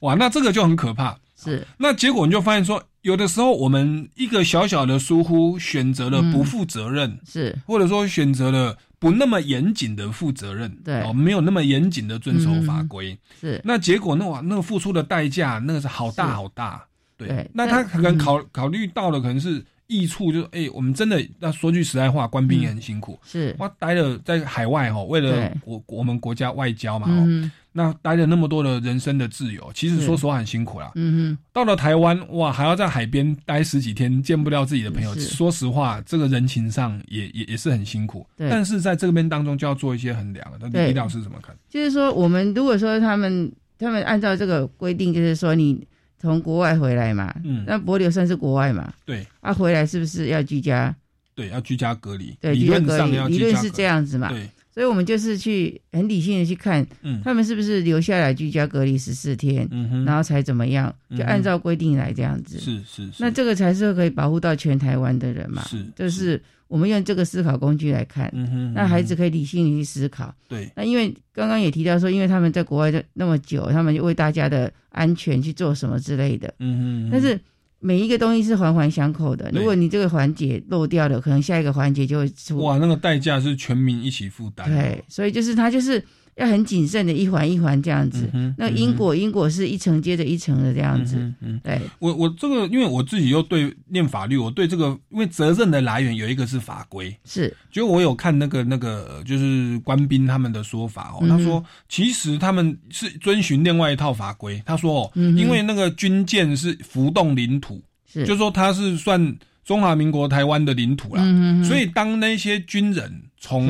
[0.00, 1.16] 哇，那这个就很可怕。
[1.40, 2.82] 是，那结果你就发现说。
[3.06, 7.56] 有的时候，我们一个小小的疏忽，选择了不负责任，是。
[7.64, 13.60] 或者说选择了不那么严谨的负责任，对，哦，没有那么严谨的遵守法规，是。
[13.64, 16.84] 那结果，那哇，那个付出的代价，那个是好大好大，
[17.16, 17.48] 对。
[17.54, 27.50] 那他可能考考虑到的，可能是益处，就是哎，我们真的那说句实在话，官兵也很辛苦，是，我待了在海外哈，为了我我们国家外交嘛，哦。
[27.76, 30.90] 那待了那么多的人生的自由，其实说实话很辛苦啦。
[30.94, 35.14] 嗯哼，到了台湾哇，还要在海边待十几天，见不了自己的朋友。
[35.16, 38.26] 说实话，这个人情上也也也是很辛苦。
[38.34, 40.58] 对，但是在这边当中就要做一些衡量了。
[40.58, 41.54] 那李老师怎么看？
[41.68, 45.86] 就是说，我们如果说他们他们按照这个规定，就是说你
[46.18, 50.96] 从国外回来嘛，嗯，那博流算是国外嘛，对，啊，回来是不是要居家？
[51.34, 52.34] 对，要居家隔离。
[52.40, 54.30] 对，理论上要理论是这样子嘛。
[54.30, 54.48] 对。
[54.76, 63.10] 所以，我们就是去很理性的去看，嗯，他们是不是留下来居家隔离十四天，嗯，然后才怎么样，就按照规定来这样子，是是。
[63.18, 65.62] 那这个才是可以保护到全台湾的人嘛？
[65.62, 68.30] 是，就是我们用这个思考工具来看，
[68.74, 70.34] 那孩子可以理性的去思考。
[70.46, 70.70] 对。
[70.76, 77.40] 那因为刚刚也提到说，因为他们在国外的那么久，他们就为大家的安全去做什么之类的，嗯哼，但是。
[77.80, 82.58] 每一个东西是环环相扣的，如果你这个环节漏掉了，可能下一个环节就会出。
[82.58, 84.68] 哇，那个代价是全民一起负担。
[84.68, 86.02] 对，所以就是他就是
[86.36, 88.30] 要很谨慎的一环一环这样子。
[88.56, 91.16] 那因果因果是一层接着一层的这样子。
[91.40, 91.80] 嗯，对。
[91.98, 107.82] 我我这个，因为我自己又对念法律，我对这个因为责任的来源有一个是法规，是，就我有看那个那个就是官兵他们的说法哦，他说其实他们是遵循另外一套法规，他说哦，因为那个军舰是浮动领土。
[108.06, 108.24] 是。
[108.24, 111.22] 就说它是算中华民国台湾的领土啦，
[111.64, 113.68] 所以当那些军人从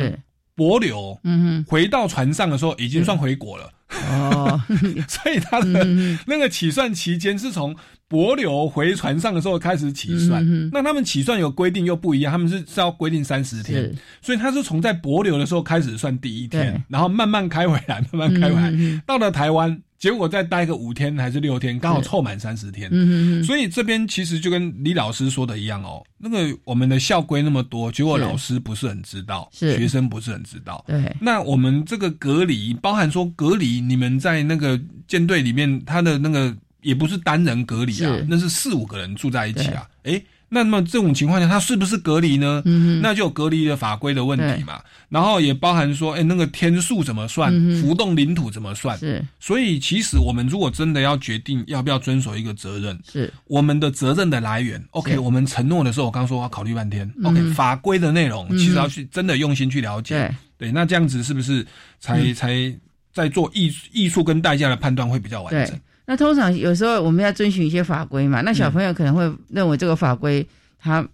[0.56, 3.70] 帛琉回到船上的时候，已经算回国了。
[4.10, 4.60] 哦，
[5.06, 5.84] 所以他的
[6.26, 7.74] 那个起算期间是从
[8.08, 10.44] 帛琉回船上的时候开始起算。
[10.72, 18.72] 那他们起算有规定又不一样，他们是是要规定三十天，所以他是从在帛琉的时候开始算第一天，然后慢慢开回来，慢慢开回来，
[19.06, 19.80] 到了台湾。
[19.98, 22.88] 结果再待个五天还是六天，刚好凑满三十天。
[22.92, 30.84] 嗯所以这边其实就跟李老师说的一样哦，那个我们的校规那么多，结果老师不是很知道，学生不是很知道。
[30.86, 31.16] 对。
[31.20, 39.88] 那我们这个隔离，包含说隔离，你们在那个舰队里面，他的那个也不是单人隔离啊，那是四五个人住在一起啊。
[40.02, 40.22] 哎。
[40.48, 42.62] 那么这种情况下，他是不是隔离呢？
[42.64, 44.80] 嗯，那就有隔离的法规的问题嘛。
[45.08, 47.52] 然后也包含说，哎，那个天数怎么算？
[47.80, 48.96] 浮动领土怎么算？
[48.98, 49.24] 是。
[49.40, 54.82] 所以其实我们如果真的要决定要不要遵守一个责任，是我们的责任的来源。
[54.90, 57.12] OK，我们承诺的时候，我刚说要考虑半天。
[57.24, 60.32] OK，法规的内容其实要去真的用心去了解。
[60.56, 61.66] 对，那这样子是不是
[61.98, 62.74] 才才
[63.12, 65.78] 在做艺艺术跟代价的判断会比较完整？
[66.06, 70.46] 那通常有时候我们要遵循一些法规嘛，那小朋友可能会认为这个法规
[70.78, 71.06] 它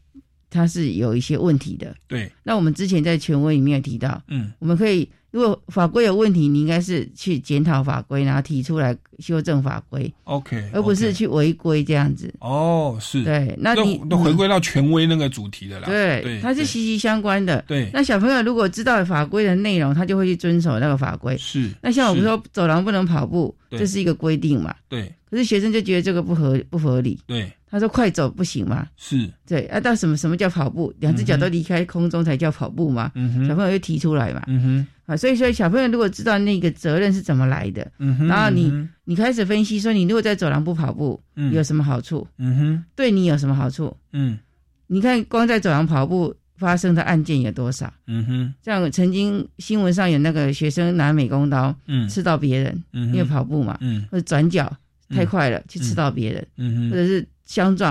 [0.50, 1.92] 它是有一些问题的。
[2.06, 2.30] 对。
[2.44, 5.08] 那我们之前在权威里面有提到，嗯，我们可以。
[5.32, 12.32] 如果法规有问题，你应该是去检讨法规，然后提出来修正法规，OK，而不是去违规这样子。
[12.38, 15.86] 哦，是，对，那你都回归到权威那个主题的啦。
[15.86, 17.64] 对，它是息息相关的。
[17.66, 21.34] 对，那小朋友如果知道法规的内容，他就会去遵守那个法规。
[21.38, 24.74] 是，那像我们说走廊不能跑步，这是一个规定嘛？
[24.88, 25.10] 对。
[25.30, 27.18] 可是学生就觉得这个不合不合理。
[27.26, 27.50] 对。
[27.70, 28.86] 他说快走不行吗？
[28.98, 30.92] 是对啊，到什么什么叫跑步？
[30.98, 33.10] 两只脚都离开空中才叫跑步吗？
[33.48, 34.42] 小朋友又提出来嘛。
[34.46, 38.72] 嗯哼，啊，所以说小朋友如果知道那个责任是怎么来的，嗯哼，然后你
[39.04, 41.20] 你开始分析说，你如果在走廊不跑步，
[41.52, 42.26] 有什么好处？
[42.38, 43.96] 嗯哼，对你有什么好处？
[44.12, 44.38] 嗯，
[44.86, 47.92] 你看光在走廊跑步发生的案件有多少？
[48.06, 54.74] 嗯哼，像曾经新闻上有那个学生拿美工刀，嗯，刺到别人，嗯，因为跑步嘛，嗯，或者转角
[55.08, 57.26] 太快了去刺到别人，嗯哼，或者是。
[57.44, 57.90] 相撞，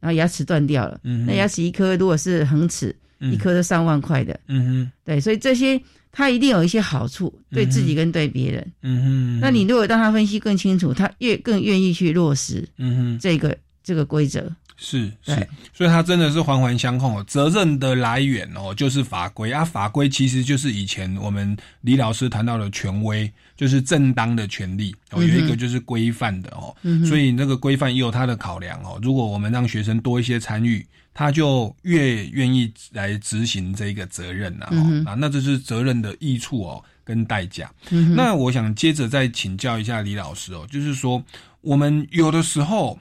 [0.00, 1.00] 然后牙齿断掉了。
[1.04, 4.38] 嗯，那牙齿一颗如果是恒齿，一颗都上万块的。
[4.48, 5.80] 嗯哼，对，所以这些
[6.12, 8.72] 他一定有一些好处，对自己跟对别人。
[8.82, 12.68] 嗯哼，那你如果让他分析更清楚，他越更愿意去落实。
[12.76, 14.50] 嗯哼，这个这个规则。
[14.80, 15.34] 是是，
[15.74, 17.20] 所以它真的是环环相扣。
[17.24, 25.20] 责任的来源哦，就是法规啊，法规其实就是以前我们李老师谈到的权威，就是正当的权利哦。
[25.20, 26.72] 有一个就是规范的哦，
[27.04, 29.00] 所以那个规范也有它的考量哦。
[29.02, 30.86] 如果我们让学生多一些参与，
[31.18, 34.66] 他就越愿意来执行这个责任呐。
[35.04, 37.68] 啊，那这是责任的益处哦，跟代价。
[38.14, 41.20] 那我想接着再请教一下李老师哦，就是说
[41.60, 42.96] 我们有的时候。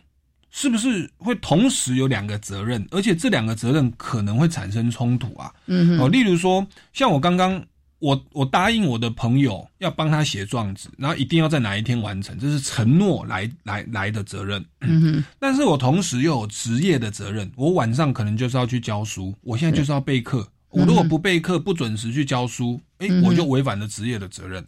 [0.50, 5.54] 是不是会同时有两个责任，而且这两个责任可能会产生冲突啊？
[5.68, 7.64] 嗯，哦，例如说，像我刚刚，
[8.00, 14.64] 我我答应我的朋友要帮他写状子，然后一定要在哪一天完成，这是承诺来来来的责任。
[14.82, 20.48] 嗯哼， 但是我同时又有职业的责任，我晚上可能就是要去教书，我现在就是要备课。
[20.70, 24.64] 我如果不备课、不准时去教书，哎，我就违反了职业的责任。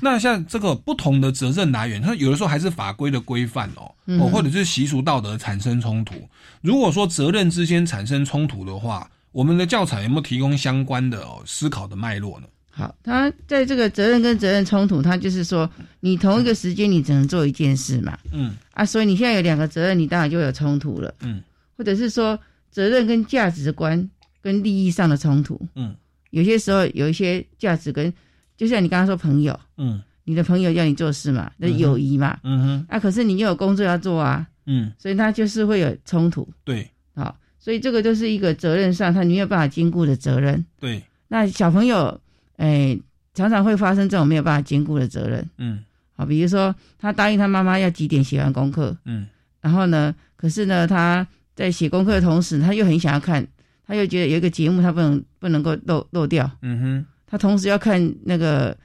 [0.00, 6.14] 那像这个不同的责任来源，它有的时候还是法规的规范哦，哦，或者是习俗道德产生冲突。
[6.62, 12.46] 如果说责任之间产生冲突的话，我们的教材有没有提供相关的哦思考的脉络呢？
[12.70, 18.18] 好，他在这个责任跟责任冲突，他就是说，你同一个时间你只能做一件事嘛。
[18.32, 18.56] 嗯。
[18.72, 21.14] 啊，所以你现在有两个责任，你当然就有冲突了。
[21.20, 21.42] 嗯。
[21.76, 22.38] 或者是说，
[22.70, 24.08] 责任跟价值观。
[24.42, 25.94] 跟利益上的冲突，嗯，
[26.30, 28.10] 有些时候有一些价值跟，
[28.56, 42.18] 就像你刚刚说朋友，嗯，你的朋友要你做事嘛，那友谊嘛，嗯哼，啊，可是你又有工作要做啊，嗯，所以他就是会有冲突，对，好，所以这个就是一个责任上他没有办法兼顾的责任，对，那小朋友，
[42.60, 42.98] 哎，
[43.32, 45.82] 常常会发生这种没有办法兼顾的责任，嗯，
[46.14, 49.26] 好，比如说他答应他妈妈要几点写完功课，嗯，
[49.62, 53.46] 然后呢，可是呢，他在写功课的同时，他又很想要看。
[53.86, 56.48] 他又觉得有一个节目，他不能不能够漏漏掉。
[56.62, 58.76] 嗯哼，他同时要看那个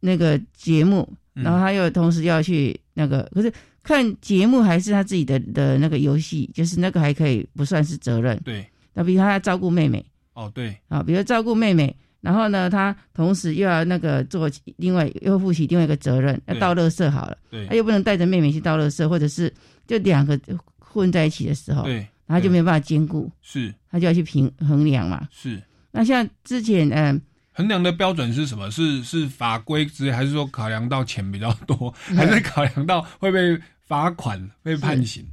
[0.00, 3.52] 那个节目，然后他又同时要去那个，可是
[3.84, 8.36] 看节目还是他自己的的那个游戏，就是那个还可以不算是责任。
[8.44, 10.04] 对，那比如他要照顾妹妹。
[10.34, 10.76] 哦，对。
[10.88, 17.36] 啊，比如照顾妹妹，然后呢，他同时又要那个做另外又负起另外一个责任，要倒垃圾好了。
[17.50, 17.66] 对。
[17.66, 19.52] 他又不能带着妹妹去倒垃圾，或者是
[19.86, 20.38] 就两个
[20.78, 21.84] 混在一起的时候。
[21.84, 22.06] 对。
[22.26, 25.26] 然后就没有办法兼顾，是，他就要去平衡量嘛。
[25.30, 25.58] 是，
[25.90, 27.18] 那像之前，嗯，
[27.54, 28.70] 衡量的标准是什么？
[28.70, 35.24] 是是法规之，还是说考量到钱比较多，还是考量到会被罚款、被判刑？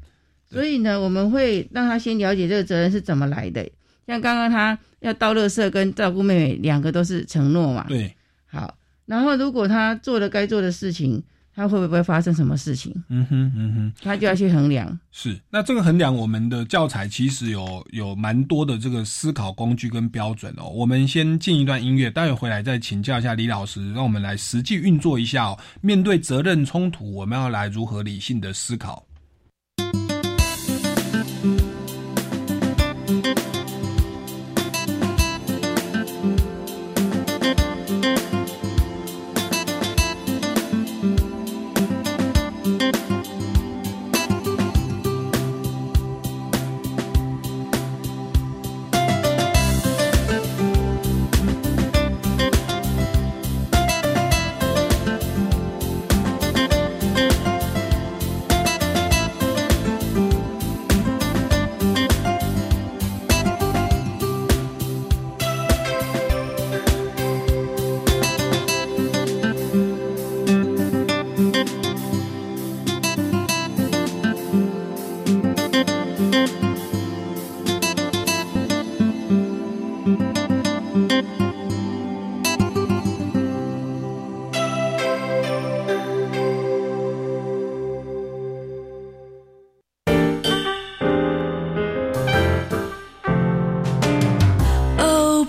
[0.50, 3.70] 所以呢，我们会让他先了解这个责任是怎么来的。
[4.08, 7.86] 像刚刚他要倒垃圾跟照顾妹妹，两个都是承诺嘛。
[7.88, 11.24] 对，好，然后如果他做了该做的事情。
[11.58, 12.94] 他会不会发生什么事情？
[13.08, 15.00] 嗯哼，嗯哼，他就要去衡量。
[15.14, 20.68] 是，那这个衡量，我们的教材其实有有蛮多的这个思考工具跟标准哦。
[20.68, 25.58] 我们先进一段音乐，待会回来再请教一下李老师，让我们来实际运作一下哦。
[25.80, 29.08] 面对责任冲突，我们要来如何理性的思考？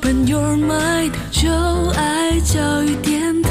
[0.07, 1.51] Open your mind，就
[1.97, 3.51] 爱教育电台。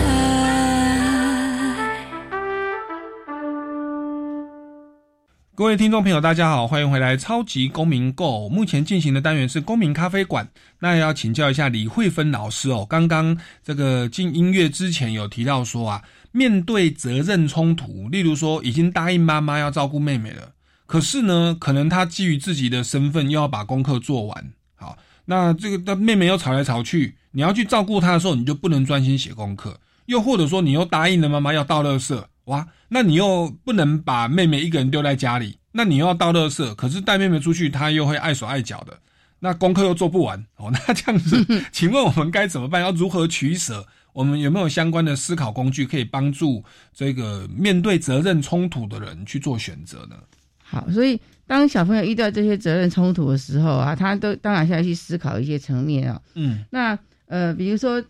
[5.54, 8.46] 各位听众朋友，大家好，欢迎回来《超级公民购》。
[8.50, 10.48] 目前进行的单元是公民咖啡馆。
[10.80, 16.02] 那要请教一下李慧芬老师哦，刚刚这个进音乐之前有提到说啊，
[16.32, 20.54] 面对责任冲突，例如说已经答应妈妈要照顾妹妹了，
[20.86, 24.98] 可是呢，可能她基于自己的身份又要把功课做完，好。
[25.26, 29.80] 那这个那妹妹又吵来吵去，你要去照顾她的时候，你就不能专心写功课。
[30.06, 32.24] 又或者说，你又答应了妈妈要倒垃圾。
[32.46, 38.96] 哇，那你又不能把妹妹一个人丢在家里，那你又要倒垃圾，可是带妹妹出去，她又会碍手碍脚的，
[39.40, 40.70] 那功课又做不完哦。
[40.88, 42.82] 那这样子，请问我们该怎么办？
[42.82, 43.86] 要如何取舍？
[44.14, 46.64] 我们有没有相关的思考工具可以帮助
[46.94, 50.16] 这个面对责任冲突的人去做选择呢？
[50.64, 56.22] 好，所以当小朋友遇到这些责任冲突的时候啊，他都当然要去思考一些层面啊。
[56.34, 58.04] 嗯，那呃，比如说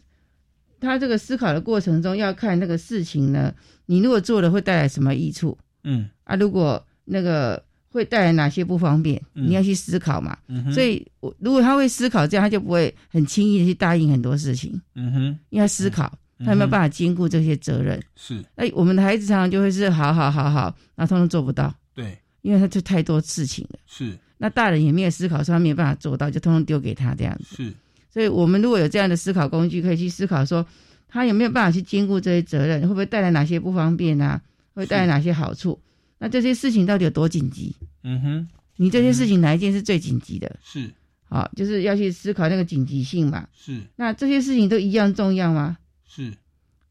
[0.80, 3.54] 他这个思考的过程中，要看那个事情呢。
[3.88, 5.56] 你如果做了会带来什么益处？
[5.84, 10.36] 嗯啊，如果那个会带来哪些不方便，你要去思考嘛。
[10.48, 14.82] 嗯所以，我如果他会思考，这样他就不会很轻易的去答应很多事情。
[14.96, 18.02] 嗯哼，因为思考，他有没有办法兼顾这些责任？
[18.16, 18.44] 是。
[18.56, 21.72] 哎，我们的孩子常常就会是好好好好，那通通做不到。
[22.46, 23.80] 对，因为他就太多事情了。
[23.88, 24.18] 是。
[24.38, 27.56] 那大人也没有思考，说他没有办法做到，就通通丢给他这样子。
[27.56, 27.74] 是。
[28.10, 30.66] 所以我们如果有这样的思考工具，可以去思考说。
[31.08, 32.82] 他有没有办法去兼顾这些责任？
[32.82, 34.42] 会不会带来哪些不方便啊？
[34.74, 35.80] 会带来哪些好处？
[36.18, 37.74] 那这些事情到底有多紧急？
[38.04, 40.54] 嗯哼，你这些事情哪一件是最紧急的？
[40.62, 40.92] 是，
[41.30, 43.48] 好，就是要去思考那个紧急性嘛。
[43.58, 45.78] 是，那这些事情都一样重要吗？
[46.06, 46.34] 是，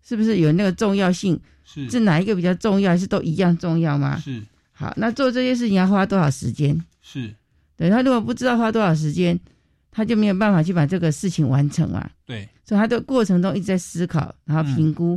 [0.03, 1.39] 是不是有那个重要性？
[1.67, 4.19] 是，是哪一个比较重要，还是都一样重要吗？
[4.25, 4.41] 是，
[4.75, 6.79] 好，那做这些事情要花多少时间？
[7.01, 7.35] 是，
[7.77, 9.41] 对他如果不知道花多少时间。
[9.97, 12.11] 他就没有办法去把这个事情完成啊。
[12.27, 15.17] 对，所以他的过程中一直在思考，然后评估，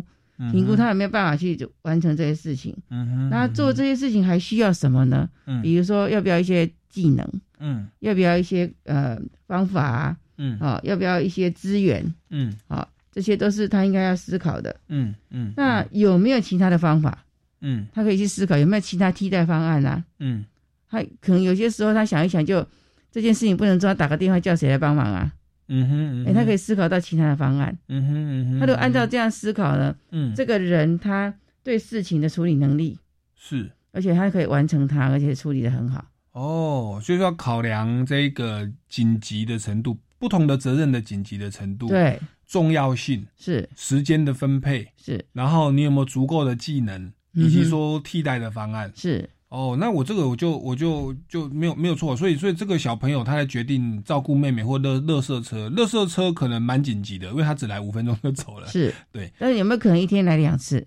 [0.52, 2.78] 评估他有没有办法去完成这些事情。
[2.92, 5.28] 嗯哼，那做这些事情还需要什么呢？
[5.48, 7.28] 嗯，比如说要不要一些技能？
[7.58, 9.84] 嗯，要不要一些呃方法？
[9.84, 12.14] 啊嗯，啊，要不要一些资源？
[12.30, 14.80] 嗯，好，这些都是他应该要思考的。
[14.90, 17.26] 嗯嗯，那有没有其他的方法？
[17.62, 20.04] 嗯，他可以去思考有没有其他替代方案啊？
[20.20, 20.46] 嗯，
[20.90, 22.66] 他可能有些时候他想一想就。
[23.10, 25.34] 这件事情不能做，打个电话叫谁来帮忙啊？
[25.70, 27.76] 嗯哼，哎，他可以思考到其他的方案。
[27.88, 29.98] 嗯哼嗯哼，他都按照这样思考了。
[30.12, 31.34] 嗯，这个人他
[31.64, 33.00] 对事情的处理能力
[33.36, 36.06] 是，而且他可以完成它，而且处理的很好。
[36.34, 47.12] 哦，所以说考量这个紧急的程度，不同的责任的紧急的程度，对，重要性是时间的分配是，然后你有没有足够的技能，
[47.46, 49.30] 以及说替代的方案是。
[49.50, 58.68] 哦，那我这个我就我就就没有没有错，所以所以这个小朋友他在决定照顾妹妹或乐乐色车，乐色车可能蛮紧急的，因为他只来五分钟就走了。
[58.68, 59.32] 是，对。
[59.40, 60.86] 但是有没有可能一天来两次？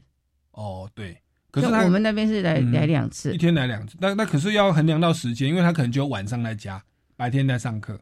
[0.51, 1.17] 哦，对。
[1.51, 3.97] 可是我们那边是来来两次，一天来两次。
[3.99, 6.83] 那那可是要衡量到时间，因为他可能只有晚上在家，
[7.17, 7.99] 白天在上课。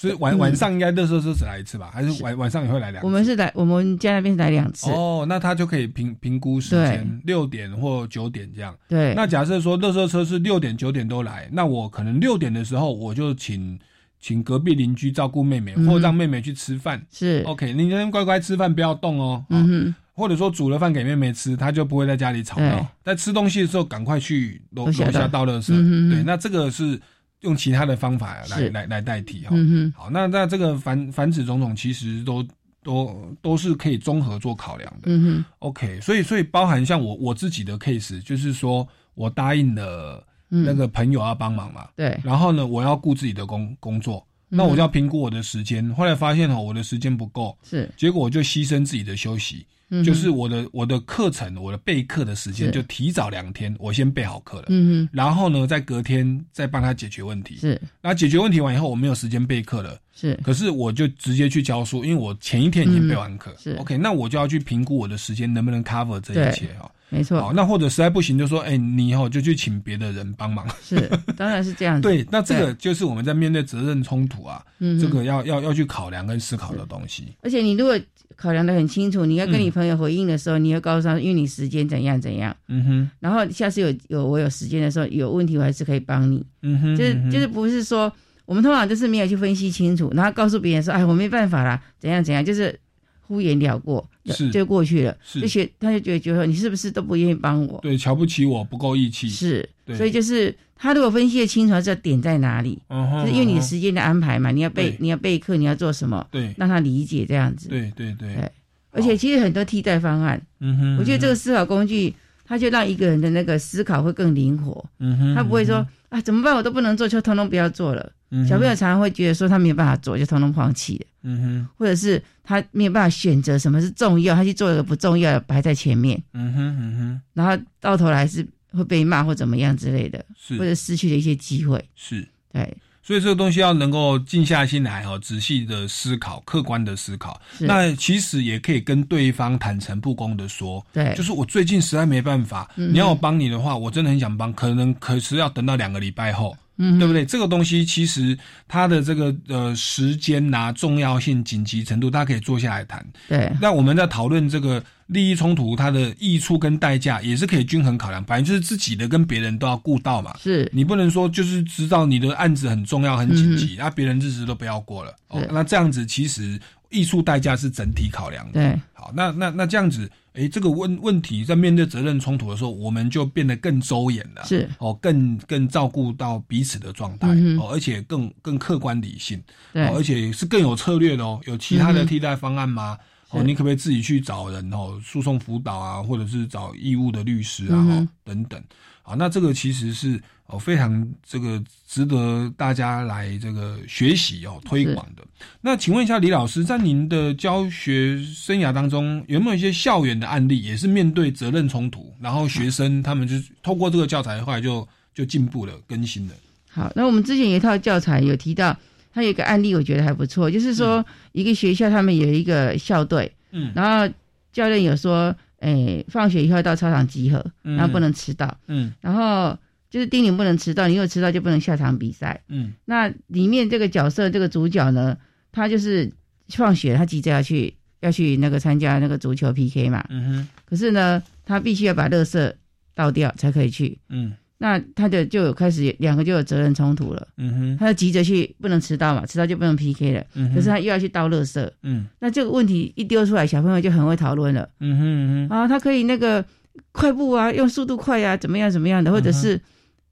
[0.00, 1.90] 所以晚晚上应该热色车只来一次吧？
[1.92, 3.02] 还是晚晚上也会来两？
[3.02, 3.06] 次？
[3.06, 4.90] 我们是来我们家那边是来两次。
[4.90, 8.74] 哦，那他就可以评评估时间，六点或九点这样。
[8.88, 9.12] 对。
[9.14, 13.78] 那假设说热色车是六点九点都来，那我可能六点的时候我就请
[14.18, 17.04] 请隔壁邻居照顾妹妹，或让妹妹去吃饭。
[17.12, 17.42] 是。
[17.46, 19.44] OK，你先乖乖吃饭，不要动哦。
[19.50, 19.94] 嗯哼。
[20.14, 22.86] 或者说煮了饭给妹妹吃，她就不会在家里吵闹。
[23.04, 25.74] 在吃东西的时候，赶快去楼楼下倒垃圾。
[26.10, 26.98] 对，那这个是。
[27.40, 29.50] 用其他的方法来来来代替哈，
[29.94, 32.46] 好，那那这个繁繁殖种种其实都
[32.82, 35.04] 都都是可以综合做考量的。
[35.06, 49.66] 嗯哼，OK，所以所以包含像我我自己的 case，就是说我答应了那个朋友要帮忙嘛，对，然后呢，我要顾自己的工工作，那我就要评估我的时间，后来发现哦，我的时间不够，是，结果我就牺牲自己的休息。
[50.04, 54.66] 就是我的我的课程，我的备课的时间就提早两天，我先备好课了。
[55.12, 57.56] 然后呢，在隔天再帮他解决问题。
[57.56, 59.98] 是，那解决问题完以后，我没有时间备课了。
[60.14, 63.54] 是，可是我就直接去教书，因为我前一天已经备完课。
[63.58, 66.90] 是，OK，那我就要去评估我的时间能不能 cover 这一切哈。
[67.10, 67.38] 没错。
[67.40, 70.66] 好，那或者实在不行，就说，哎，你以后就去请别的人帮忙。
[70.82, 72.02] 是，当然是这样子。
[72.02, 74.64] 对，那这个就是我们在面对责任冲突啊，
[75.00, 77.34] 这个要要要去考量跟思考的东西。
[77.42, 77.98] 而且你如果。
[78.36, 82.56] 考量的很清楚，你要跟你朋友回应的时候，你要告诉他，因为你时间怎样怎样。
[82.68, 83.10] 嗯哼。
[83.18, 86.42] 然后下次有有我有时间的时候，有问题我还是可以帮你。
[86.62, 86.96] 嗯哼。
[86.96, 88.10] 就是就是不是说
[88.46, 92.80] 我们通常就是没有去分析清楚，然后告诉别人说，哎，我没办法啦，怎样怎样，就是
[93.28, 94.08] 敷衍了过，
[94.52, 95.16] 就过去了。
[95.22, 95.40] 是。
[95.40, 97.78] 就觉他就觉得觉得你是不是都不愿意帮我？
[97.80, 99.28] 对，瞧不起我，不够义气。
[99.28, 99.68] 是。
[99.96, 102.78] 所以就是他如果分析的清楚，这点在哪里？
[102.88, 106.26] 就是因为你的时间的安排嘛，你要备你要备课，你要做什么？
[106.30, 107.68] 对，让他理解这样子。
[107.68, 108.50] 对对对。
[108.92, 110.40] 而且其实很多替代方案。
[110.60, 110.96] 嗯哼。
[110.98, 112.14] 我觉得这个思考工具，
[112.44, 114.84] 他就让一个人的那个思考会更灵活。
[114.98, 118.12] 嗯哼，他不会说啊怎么办我都不能做，就通通不要做了。
[118.48, 121.06] 小朋友常常会觉得说他没有办法做，就通通放弃了。
[121.22, 126.22] 嗯哼，或者是他没有办法选择什么是重要，他去做一个不重要的摆在前面。
[126.32, 131.84] 嗯哼嗯哼，然后到头来是会被骂或怎么样之类的，是或者失去了一些机会。
[131.94, 132.76] 是，对。
[133.02, 137.40] 所以这个东西要能够静下心来哈，仔细的思考，客观的思考。
[137.58, 146.56] 那其实也可以跟对方坦诚不公的说，对，就是我最近实在没办法，你要我帮你的话，我真的很想帮，可能可是要等到两个礼拜后。
[146.82, 147.26] 嗯，对不对？
[147.26, 153.06] 这个东西其实它的这个呃时间呐、重要性、紧急程度，大家可以坐下来谈。
[153.28, 158.24] 对，那我们在讨论这个利益冲突，它的益处跟代价也是可以均衡考量。
[158.24, 160.34] 反正就是自己的跟别人都要顾到嘛。
[160.40, 165.14] 是你不能说就是知道你的案子很重要、很紧急，那别人日子都不要过了。
[165.28, 166.58] 哦，那这样子其实
[166.88, 168.52] 益处代价是整体考量的。
[168.54, 170.10] 对，好，那那那这样子。
[170.34, 177.28] 哎，这个问问题在面对责任冲突的时候，我们就变得更周延了，是哦，更更照顾到彼此的状态
[177.58, 181.40] 哦，而且更更客观理性，对，而且是更有策略的哦。
[181.46, 182.96] 有其他的替代方案吗？
[183.30, 188.62] 哦，你可不可以自己去找人哦，诉讼辅导啊，或者是找义务的律师啊，等等。
[189.02, 190.20] 好，那这个其实是
[190.50, 195.22] 哦非常这个值得大家来这个学习哦推广的。
[195.60, 206.34] 那请问一下李老师，在您的教学生涯当中，有没有一些校园的案例，也是面对责任冲突，然后学生他们就透过这个教材后来就就进步了、更新了？
[206.68, 208.76] 好，那我们之前有一套教材有提到，
[209.14, 214.14] 它有一个案例，我觉得还不错，就是说一个学校他们有一个校队，嗯，然后
[214.52, 215.34] 教练有说。
[215.60, 218.56] 哎，放学以后到操场集合，然后不能迟到。
[218.66, 219.54] 嗯，然后
[219.90, 222.40] 就是丁宁不能迟到，你如果迟到就不能下场比赛。
[222.48, 225.16] 嗯，那里面这个角色这个主角呢，
[225.52, 226.10] 他就是
[226.48, 230.04] 放学他急着要去要去那个参加那个足球 PK 嘛。
[230.08, 232.52] 嗯哼，可是呢，他必须要把垃圾
[232.94, 233.98] 倒掉才可以去。
[234.08, 234.32] 嗯。
[234.62, 246.44] 那他的就有开始两个就有责任冲突了，嗯哼，他就急着去不能迟到嘛，迟到就不能 PK 了，嗯可是他又要去倒垃圾，嗯，那这个问题一丢出来，小朋友就很会讨论了，嗯哼嗯哼，啊，他可以那个
[246.92, 249.58] 快步啊，用速度快呀，怎么样怎么样的，或者是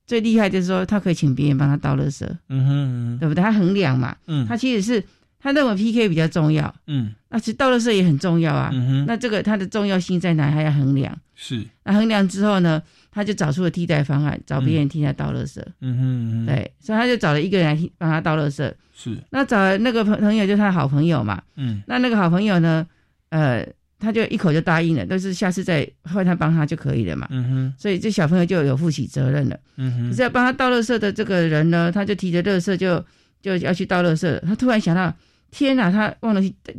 [0.09, 3.45] 最厉害就是说他可以请别人帮他倒垃圾，嗯哼，对不对？
[3.45, 5.05] 他衡量嘛，嗯，他其实是
[5.39, 10.51] 他认为 PK 比较重要，嗯，那其实倒垃圾也很重要啊，嗯哼，那这个它的重要性在哪？
[10.51, 12.83] 他要衡量，是，那衡量之后呢？
[13.11, 15.61] 他就找出了替代方案，找别人替他倒垃圾。
[15.81, 18.73] 嗯哼，对，所以他就找了一个人来帮他倒垃圾。
[18.95, 21.43] 是，那找了那个朋朋友就是他好朋友嘛。
[21.57, 22.87] 嗯，那那个好朋友呢，
[23.31, 23.67] 呃，
[23.99, 27.27] 他就一口就答应了，但是下次再换他帮他就可以了嘛。
[27.31, 29.59] 嗯哼，所以这小朋友就有负起责任了。
[29.77, 33.05] 嗯哼，可是要帮他倒垃圾的这个人呢，他就提着垃圾就
[33.43, 34.41] 就要去倒垃圾。
[34.41, 35.15] 他突然想到，
[35.51, 36.75] 天哪，他忘了去带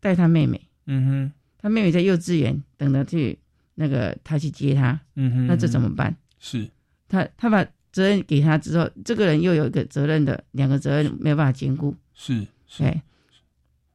[0.00, 0.60] 带他妹妹。
[0.86, 3.38] 嗯哼，他妹妹在幼稚园等着去。
[3.74, 6.14] 那个他去接他，嗯哼，那这怎么办？
[6.38, 6.68] 是，
[7.08, 12.84] 他他把责任给他之后，这个人又有一个责任的，两个责任没有办法兼顾，是，是。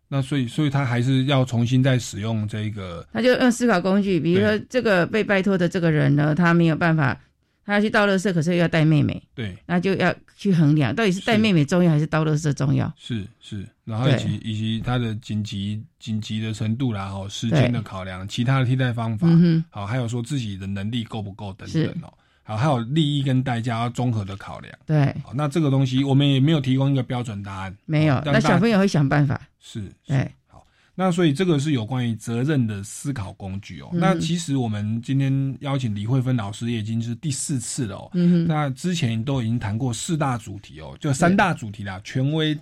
[0.08, 7.20] 那所以，所以他还是要重新再使用这个，他就用思考工具，比如说这个被拜托的这个人呢，他没有办法。
[7.66, 12.90] 他要去倒垃圾，可是又要带妹妹，对，那就要去衡量，到底是带妹妹重要还是倒垃圾重要？
[12.98, 22.14] 是是，然后以及以及他的紧急紧急的程度然后时间的考量，其他的替代方法，嗯好，还有说自己的能力够不够等等哦，
[22.48, 24.74] 好，还有利益跟代价要综合的考量。
[24.86, 29.40] 对，好，那这个东西我们也没有提供一个标准答案，没有，那小朋友会想办法。
[29.60, 30.32] 是，对。
[31.00, 33.90] 那所以这个是有关于责任的思考工具哦。
[33.94, 38.10] 那其实我们今天邀请李慧芬老师也已经是第四次了哦。
[38.14, 42.58] 嗯那之前都已经谈过四大主题哦，就三大主题啦：权威、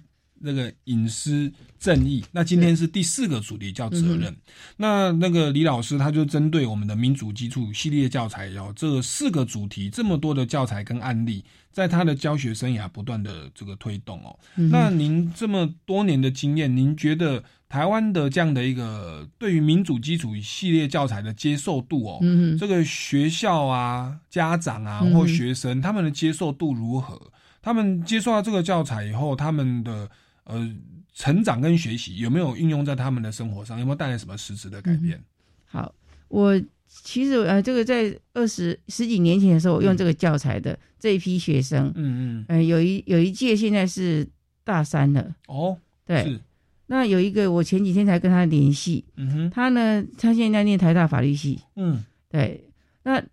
[0.46, 2.24] 那个隐私、正义。
[2.32, 4.34] 那今天是第四个主题叫责任。
[4.78, 14.38] 那那个李老师他就针对我们的民主基础系列教材然后，这四个主题这么多的教材跟案例，在他的教学生涯不断的这个推动哦。
[14.54, 17.43] 那您这么多年的经验，您觉得？
[17.68, 22.20] 台湾的这样的一个对于民主基础系列教材的接受度哦，
[22.58, 27.20] 这个学校啊、家长啊或学生他们的接受度如何？
[27.62, 30.10] 他们接受到这个教材以后，他们的
[30.46, 30.74] 呃
[31.14, 33.78] 成长跟学习有没有运用在他们的生活上？
[33.78, 35.24] 有没有带来什么实质的改变？
[35.66, 35.93] 好，
[36.30, 44.28] 我其实呃，这个在二十十几年前的时候，我用这个教材的这一批学生，嗯嗯，呃，有一有一届现在是
[44.64, 46.39] 大三了哦，对。
[46.88, 52.70] 那有一个，我前几天才跟他联系，嗯哼，他呢，他现在念台大法律系，嗯，对，
[53.02, 53.24] 那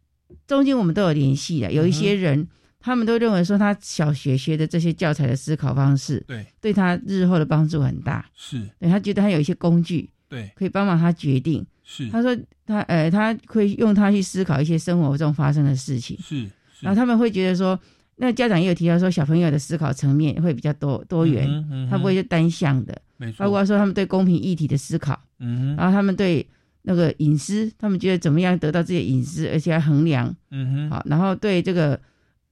[0.46, 2.48] 中间我们都有联系的，有一些人，
[2.82, 11.64] 他们都认为说他小学学的这些教材的思考方式，对，对他日后的帮助很大，是，对他觉得他有一些工具，对，可以帮忙他决定。
[11.84, 16.18] 是，他说他呃，他会用他去思考一些生活中发生的事情。
[16.20, 16.48] 是，
[16.80, 17.78] 然后他们会觉得说，
[18.16, 23.00] 那家长也有提到说，小朋友的思考层面会比较多多元，他不会是单向的。
[23.16, 26.46] 没错，包括说他们对公平议题的思考，嗯，然后他们对
[26.82, 32.00] 那个隐私，他们觉得怎么样得到自己的隐私，而且要衡量，嗯哼，好，然后对这个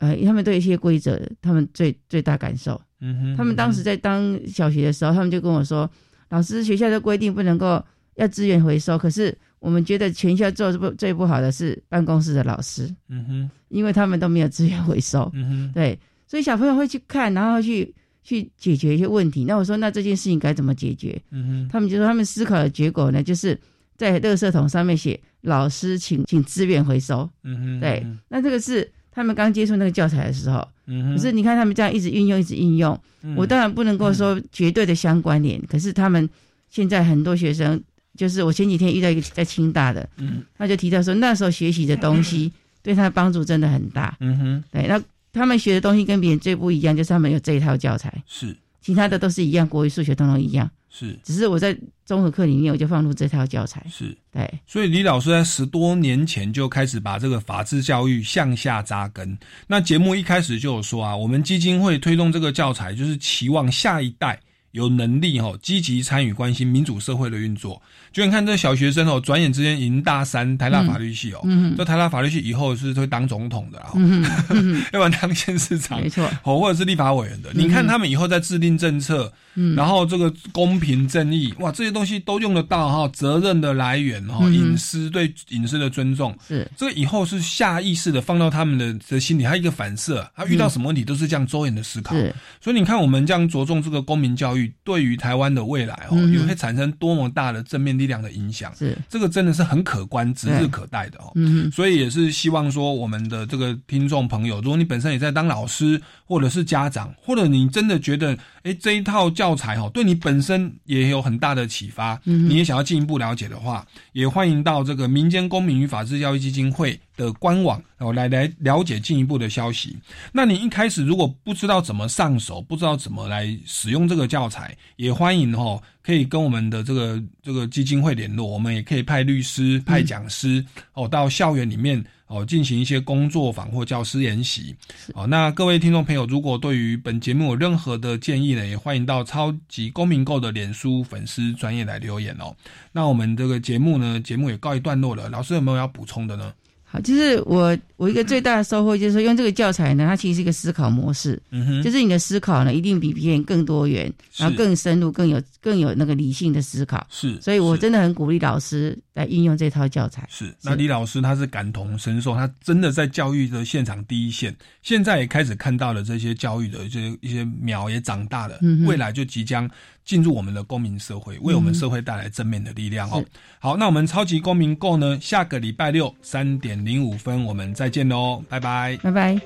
[0.00, 2.80] 呃，他们对一些规则，他们最最大感受。
[3.00, 5.88] 嗯哼，他们当时在当小学的时候，他们就跟我说，
[6.30, 7.82] 老师学校的规定不能够
[8.16, 19.44] 要资源回收，可是我们觉得全校做不最不好的是办公室的老师，嗯哼，因为他们都没有资源回收，嗯哼，对，所以小朋友会去看，然后去去解决一些问题。
[19.44, 21.20] 那我说，那这件事情该怎么解决？
[21.30, 23.58] 嗯哼，他们就说，他们思考的结果呢，就是
[23.96, 28.90] 在垃圾桶上面写“老师请请资源回收”，嗯哼，对，那这个是
[29.20, 30.66] 他们刚接触那个教材的时候。
[30.86, 32.98] 嗯，可是你看他们这样一直运用，一直运用，
[33.36, 35.60] 我当然不能够说绝对的相关联。
[35.68, 36.28] 可是他们
[36.70, 37.80] 现在很多学生，
[38.16, 42.50] 就是我前几天遇到一个在清大的，嗯，他就提到说那时候学习的东西
[42.82, 44.16] 对他的帮助真的很大。
[44.20, 45.00] 嗯哼，对，那
[45.32, 50.68] 他们学的东西跟别人最不一样，就是他们有这一套教材，是，其他的都是一样，国语、数学通通一样。
[50.90, 53.86] 是，只是我在综合课里面，我就放入这套教材。
[53.88, 59.38] 是对，所以李老师在十多年前就开始把这个法治教育向下扎根。
[59.68, 64.40] 那节目一开始就有说啊，我们基金会推动这个教材，就是期望下一代
[64.72, 67.80] 有能力哈，积极参与关心民主社会的运作。
[68.12, 73.78] 就你看这小学生哦，转眼之间已经大三，台大法律系哦，嗯，这台大法律系以后是会当总统的
[74.92, 77.50] 要不然当县市长，没错，哦，或者是立法委员的。
[77.54, 79.32] 你看他们以后在制定政策。
[79.56, 86.70] 嗯，然后这个公平正义，哇，这些东西都用得到哈，责任的来源哈，隐私对隐私的尊重，是。
[86.76, 92.14] 这个以后是下意识的放到他们的的心里，他一个反射，他遇到什么问题都是这样周延的思考。
[92.14, 98.74] 是，所以你看我们这样着重这个公民教育，对于台湾的未来哦，也会产生多么大的正面力量的影响。
[98.74, 101.32] 是，这个真的是很可观、指日可待的哦。
[101.34, 119.98] 嗯，所以也是希望说，我们的这个听众朋友，如果你本身也在当老师，或者是家长，或者你真的觉得，哎，这一套教材哦，对你本身也有很大的启发，你也想要进一步了解的话，也欢迎到这个民间公民与法治教育基金会的官网哦来来了解进一步的消息。
[120.32, 132.04] 那你一开始如果不知道怎么上手，不知道怎么来使用这个教材，也欢迎哦可以跟我们的这个这个基金会联络，我们也可以派律师、派讲师哦到校园里面。
[132.30, 134.72] 哦，进行一些工作坊或教师研习。
[135.14, 142.54] 哦，那各位听众朋友，如果对于本节目有任何的建议呢，也欢迎到超级公民购的脸书粉丝专业来留言哦。
[142.92, 145.28] 那我们这个节目呢，节目也告一段落了。
[145.28, 146.52] 老师有没有要补充的呢？
[146.92, 157.06] 好，就是我我一个最大的收获就是说，用这个教材呢，它其实是一个思考模式，嗯哼，就是你的思考呢，一定比别人更多元，然后更深入，更有更有那个理性的思考。
[157.08, 160.26] 是，所以我真的很鼓励老师来运用这套教材。
[160.28, 169.70] 是，那李老师他是感同身受，他真的在教育的现场第一线，现在也开始看到了这些教育的一些一些苗也长大了，未来就即将
[170.04, 173.24] 进入我们的公民社会，为我们社会带来正面的力量哦。
[173.58, 179.40] 好，那我们超级公民购呢，下个礼拜六三点零五分我们再见喽，拜拜，拜拜。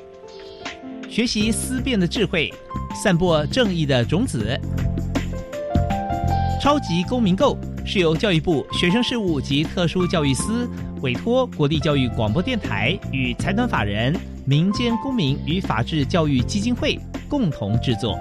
[1.09, 2.53] 学习思辨的智慧，
[3.03, 4.59] 散播正义的种子。
[6.61, 10.67] 超级公民购是由教育部学生事务及特殊教育司
[11.03, 16.99] 委托国立教育广播电台与财团法人民间公民与法治教育基金会
[17.29, 18.19] 共同制作。